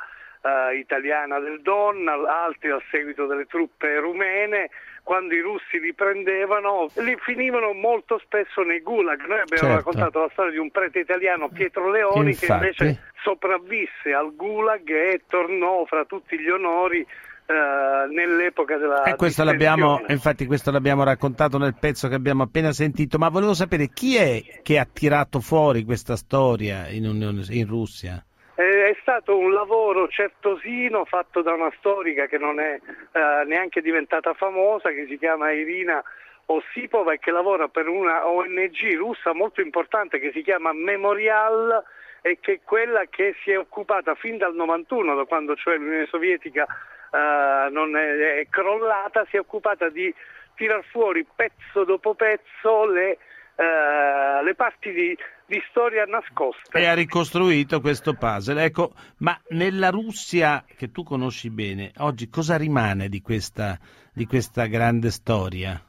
italiana 0.74 1.40
del 1.40 1.60
Don, 1.62 2.08
altri 2.08 2.70
al 2.70 2.82
seguito 2.90 3.26
delle 3.26 3.46
truppe 3.46 3.98
rumene 3.98 4.70
quando 5.02 5.32
i 5.34 5.40
russi 5.40 5.80
li 5.80 5.94
prendevano, 5.94 6.88
li 6.96 7.16
finivano 7.22 7.72
molto 7.72 8.18
spesso 8.18 8.62
nei 8.62 8.80
gulag. 8.80 9.20
Noi 9.20 9.40
abbiamo 9.40 9.72
certo. 9.72 9.76
raccontato 9.76 10.20
la 10.20 10.28
storia 10.32 10.52
di 10.52 10.58
un 10.58 10.70
prete 10.70 10.98
italiano, 10.98 11.48
Pietro 11.48 11.90
Leoni, 11.90 12.34
che, 12.34 12.44
che 12.44 12.52
invece 12.52 13.02
sopravvisse 13.22 14.12
al 14.12 14.36
gulag 14.36 14.86
e 14.90 15.22
tornò 15.26 15.86
fra 15.86 16.04
tutti 16.04 16.38
gli 16.38 16.50
onori 16.50 17.06
Uh, 17.48 18.12
nell'epoca 18.12 18.76
della 18.76 19.04
e 19.04 19.16
questo 19.16 19.42
l'abbiamo, 19.42 20.02
infatti 20.08 20.44
questo 20.44 20.70
l'abbiamo 20.70 21.02
raccontato 21.02 21.56
nel 21.56 21.76
pezzo 21.80 22.06
che 22.06 22.14
abbiamo 22.14 22.42
appena 22.42 22.72
sentito 22.72 23.16
ma 23.16 23.30
volevo 23.30 23.54
sapere 23.54 23.88
chi 23.88 24.16
è 24.16 24.60
che 24.62 24.78
ha 24.78 24.84
tirato 24.84 25.40
fuori 25.40 25.82
questa 25.84 26.14
storia 26.16 26.88
in, 26.88 27.06
Unione, 27.06 27.44
in 27.48 27.66
Russia? 27.66 28.22
È 28.54 28.96
stato 29.00 29.38
un 29.38 29.52
lavoro 29.52 30.08
certosino 30.08 31.06
fatto 31.06 31.40
da 31.40 31.54
una 31.54 31.72
storica 31.78 32.26
che 32.26 32.36
non 32.36 32.60
è 32.60 32.74
eh, 32.74 33.44
neanche 33.46 33.80
diventata 33.80 34.34
famosa, 34.34 34.90
che 34.90 35.06
si 35.08 35.16
chiama 35.16 35.50
Irina 35.50 36.02
Ossipova 36.46 37.12
e 37.12 37.18
che 37.18 37.30
lavora 37.30 37.68
per 37.68 37.88
una 37.88 38.26
ONG 38.26 38.96
russa 38.96 39.32
molto 39.32 39.60
importante 39.60 40.18
che 40.18 40.32
si 40.32 40.42
chiama 40.42 40.72
Memorial 40.72 41.82
e 42.20 42.38
che 42.40 42.52
è 42.54 42.60
quella 42.62 43.04
che 43.08 43.34
si 43.42 43.52
è 43.52 43.58
occupata 43.58 44.14
fin 44.14 44.38
dal 44.38 44.54
91, 44.54 45.14
da 45.14 45.24
quando 45.24 45.54
cioè 45.54 45.76
l'Unione 45.76 46.06
Sovietica 46.06 46.66
eh, 47.10 47.70
non 47.70 47.96
è, 47.96 48.40
è 48.40 48.46
crollata, 48.48 49.26
si 49.30 49.36
è 49.36 49.40
occupata 49.40 49.88
di 49.88 50.12
tirar 50.54 50.84
fuori 50.90 51.26
pezzo 51.34 51.84
dopo 51.84 52.14
pezzo 52.14 52.86
le 52.86 53.18
eh, 53.58 54.42
le 54.44 54.54
parti 54.54 54.92
di, 54.92 55.18
di 55.44 55.60
storia 55.68 56.04
nascoste. 56.04 56.78
E 56.78 56.86
ha 56.86 56.94
ricostruito 56.94 57.80
questo 57.80 58.14
puzzle. 58.14 58.62
Ecco, 58.62 58.92
ma 59.18 59.36
nella 59.48 59.90
Russia 59.90 60.64
che 60.76 60.92
tu 60.92 61.02
conosci 61.02 61.50
bene, 61.50 61.90
oggi 61.98 62.28
cosa 62.28 62.56
rimane 62.56 63.08
di 63.08 63.20
questa, 63.20 63.76
di 64.12 64.26
questa 64.26 64.66
grande 64.66 65.10
storia? 65.10 65.82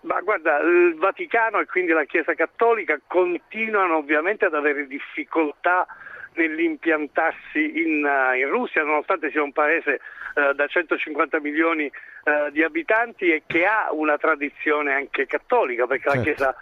Ma 0.00 0.20
guarda, 0.22 0.60
il 0.60 0.94
Vaticano 0.96 1.60
e 1.60 1.66
quindi 1.66 1.92
la 1.92 2.04
Chiesa 2.04 2.32
Cattolica 2.32 2.98
continuano 3.06 3.98
ovviamente 3.98 4.46
ad 4.46 4.54
avere 4.54 4.86
difficoltà 4.86 5.86
nell'impiantarsi 6.34 7.80
in, 7.80 8.04
uh, 8.04 8.36
in, 8.36 8.48
Russia, 8.48 8.82
nonostante 8.82 9.30
sia 9.30 9.42
un 9.42 9.52
paese 9.52 10.00
uh, 10.34 10.52
da 10.52 10.66
150 10.66 11.40
milioni 11.40 11.84
uh, 11.86 12.50
di 12.50 12.62
abitanti 12.62 13.30
e 13.30 13.42
che 13.46 13.64
ha 13.64 13.88
una 13.92 14.16
tradizione 14.16 14.92
anche 14.92 15.26
cattolica, 15.26 15.86
perché 15.86 16.10
certo. 16.10 16.18
la 16.18 16.24
Chiesa 16.24 16.56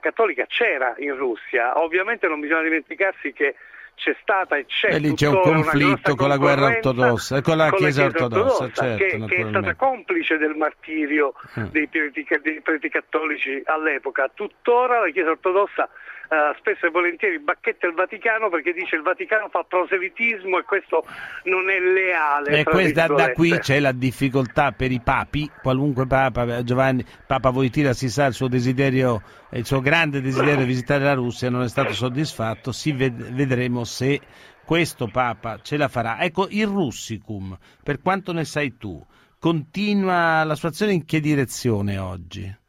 cattolica 0.00 0.44
c'era 0.44 0.94
in 0.98 1.16
Russia. 1.16 1.80
Ovviamente 1.80 2.28
non 2.28 2.40
bisogna 2.40 2.60
dimenticarsi 2.60 3.32
che 3.32 3.54
c'è 3.96 4.14
stata 4.20 4.56
e 4.56 4.66
c'è, 4.66 4.92
e 4.92 4.98
lì 4.98 5.14
c'è 5.14 5.26
un 5.26 5.40
conflitto 5.40 6.14
con 6.14 6.28
la 6.28 6.36
guerra 6.36 6.66
ortodossa, 6.66 7.40
con 7.40 7.56
la 7.56 7.70
con 7.70 7.78
Chiesa, 7.78 8.02
Chiesa 8.02 8.24
ortodossa, 8.24 8.64
ortodossa 8.64 8.98
certo, 8.98 9.24
che, 9.24 9.34
che, 9.34 9.42
è 9.42 9.48
stata 9.48 9.74
complice 9.74 10.36
del 10.36 10.54
martirio 10.54 11.32
mm. 11.58 11.64
dei, 11.70 11.88
preti, 11.88 12.26
dei 12.42 12.60
preti 12.60 12.90
cattolici 12.90 13.62
all'epoca. 13.64 14.30
Tuttora 14.32 15.00
la 15.00 15.10
Chiesa 15.10 15.30
ortodossa 15.30 15.88
Uh, 16.28 16.56
spesso 16.58 16.86
e 16.86 16.90
volentieri 16.90 17.38
bacchetta 17.38 17.86
il 17.86 17.94
Vaticano 17.94 18.48
perché 18.48 18.72
dice 18.72 18.96
il 18.96 19.02
Vaticano 19.02 19.48
fa 19.48 19.62
proselitismo 19.62 20.58
e 20.58 20.64
questo 20.64 21.04
non 21.44 21.70
è 21.70 21.78
leale. 21.78 22.58
E 22.58 22.64
questa, 22.64 23.06
da 23.06 23.32
qui 23.32 23.56
c'è 23.58 23.78
la 23.78 23.92
difficoltà 23.92 24.72
per 24.72 24.90
i 24.90 25.00
papi, 25.00 25.48
qualunque 25.62 26.06
papa, 26.06 26.64
Giovanni, 26.64 27.04
Papa 27.26 27.50
Voitila 27.50 27.92
si 27.92 28.08
sa 28.08 28.26
il 28.26 28.32
suo 28.32 28.48
desiderio, 28.48 29.22
il 29.50 29.64
suo 29.64 29.80
grande 29.80 30.20
desiderio 30.20 30.56
di 30.56 30.64
visitare 30.64 31.04
la 31.04 31.14
Russia 31.14 31.48
non 31.48 31.62
è 31.62 31.68
stato 31.68 31.92
soddisfatto, 31.92 32.72
si 32.72 32.90
ved- 32.90 33.32
vedremo 33.32 33.84
se 33.84 34.20
questo 34.64 35.06
Papa 35.06 35.60
ce 35.62 35.76
la 35.76 35.86
farà. 35.88 36.20
Ecco, 36.20 36.48
il 36.50 36.66
Russicum, 36.66 37.56
per 37.82 38.00
quanto 38.00 38.32
ne 38.32 38.44
sai 38.44 38.76
tu, 38.76 39.00
continua 39.38 40.42
la 40.42 40.56
sua 40.56 40.70
azione 40.70 40.92
in 40.92 41.04
che 41.04 41.20
direzione 41.20 41.98
oggi? 41.98 42.64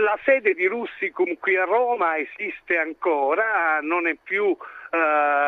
La 0.00 0.18
sede 0.24 0.54
di 0.54 0.66
Russicum 0.66 1.36
qui 1.38 1.56
a 1.56 1.64
Roma 1.64 2.16
esiste 2.16 2.78
ancora, 2.78 3.80
non, 3.82 4.10
più, 4.22 4.44
uh, 4.46 4.56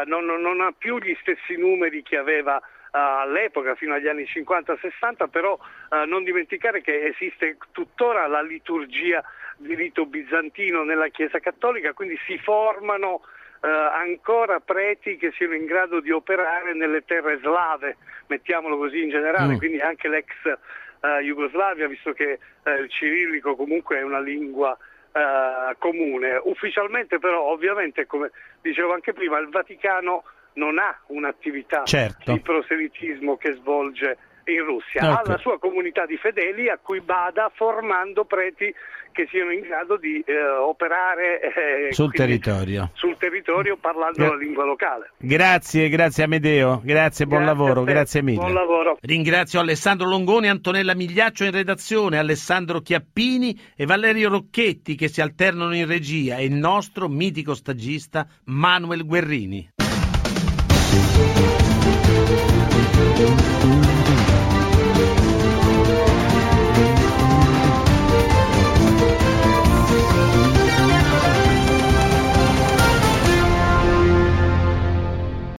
non, 0.04 0.26
non 0.26 0.60
ha 0.60 0.74
più 0.76 0.98
gli 0.98 1.16
stessi 1.20 1.56
numeri 1.56 2.02
che 2.02 2.16
aveva 2.16 2.60
Uh, 2.94 3.24
all'epoca, 3.24 3.74
fino 3.74 3.94
agli 3.94 4.06
anni 4.06 4.24
50-60, 4.24 5.30
però 5.30 5.54
uh, 5.54 6.06
non 6.06 6.24
dimenticare 6.24 6.82
che 6.82 7.06
esiste 7.06 7.56
tuttora 7.70 8.26
la 8.26 8.42
liturgia 8.42 9.24
di 9.56 9.74
rito 9.74 10.04
bizantino 10.04 10.84
nella 10.84 11.08
Chiesa 11.08 11.38
Cattolica, 11.38 11.94
quindi 11.94 12.18
si 12.26 12.36
formano 12.36 13.22
uh, 13.62 13.66
ancora 13.66 14.60
preti 14.60 15.16
che 15.16 15.32
siano 15.32 15.54
in 15.54 15.64
grado 15.64 16.00
di 16.00 16.10
operare 16.10 16.74
nelle 16.74 17.02
terre 17.06 17.38
slave, 17.38 17.96
mettiamolo 18.26 18.76
così 18.76 19.04
in 19.04 19.08
generale, 19.08 19.54
mm. 19.54 19.56
quindi 19.56 19.80
anche 19.80 20.08
l'ex 20.08 20.34
uh, 21.02 21.22
Jugoslavia, 21.22 21.86
visto 21.88 22.12
che 22.12 22.38
uh, 22.64 22.70
il 22.70 22.88
cirillico 22.90 23.54
comunque 23.54 23.98
è 23.98 24.02
una 24.02 24.20
lingua 24.20 24.76
uh, 25.12 25.76
comune. 25.78 26.40
Ufficialmente 26.44 27.18
però, 27.18 27.42
ovviamente, 27.50 28.06
come 28.06 28.30
dicevo 28.60 28.94
anche 28.94 29.12
prima, 29.12 29.38
il 29.38 29.48
Vaticano 29.48 30.24
non 30.54 30.78
ha 30.78 30.98
un'attività 31.06 31.84
certo. 31.84 32.32
di 32.32 32.40
proselitismo 32.40 33.36
che 33.36 33.52
svolge 33.52 34.18
in 34.44 34.64
Russia, 34.64 35.00
okay. 35.00 35.12
ha 35.12 35.22
la 35.24 35.38
sua 35.38 35.58
comunità 35.58 36.06
di 36.06 36.16
fedeli 36.16 36.68
a 36.68 36.78
cui 36.80 37.00
bada 37.00 37.50
formando 37.54 38.24
preti 38.24 38.74
che 39.12 39.28
siano 39.30 39.52
in 39.52 39.60
grado 39.60 39.96
di 39.96 40.20
eh, 40.26 40.42
operare 40.42 41.40
eh, 41.88 41.92
sul, 41.92 42.10
territorio. 42.12 42.90
sul 42.94 43.16
territorio 43.18 43.76
parlando 43.76 44.16
Gra- 44.16 44.28
la 44.28 44.36
lingua 44.36 44.64
locale. 44.64 45.12
Grazie, 45.18 45.88
grazie 45.88 46.24
Amedeo, 46.24 46.80
grazie, 46.82 47.26
buon 47.26 47.42
grazie 47.44 47.58
lavoro, 47.58 47.84
grazie 47.84 48.22
mille. 48.22 48.38
Buon 48.38 48.54
lavoro. 48.54 48.96
Ringrazio 49.00 49.60
Alessandro 49.60 50.08
Longoni, 50.08 50.48
Antonella 50.48 50.94
Migliaccio 50.94 51.44
in 51.44 51.52
redazione, 51.52 52.18
Alessandro 52.18 52.80
Chiappini 52.80 53.56
e 53.76 53.86
Valerio 53.86 54.30
Rocchetti 54.30 54.96
che 54.96 55.08
si 55.08 55.20
alternano 55.20 55.74
in 55.74 55.86
regia 55.86 56.38
e 56.38 56.44
il 56.44 56.54
nostro 56.54 57.08
mitico 57.08 57.54
stagista 57.54 58.26
Manuel 58.44 59.04
Guerrini. 59.04 59.70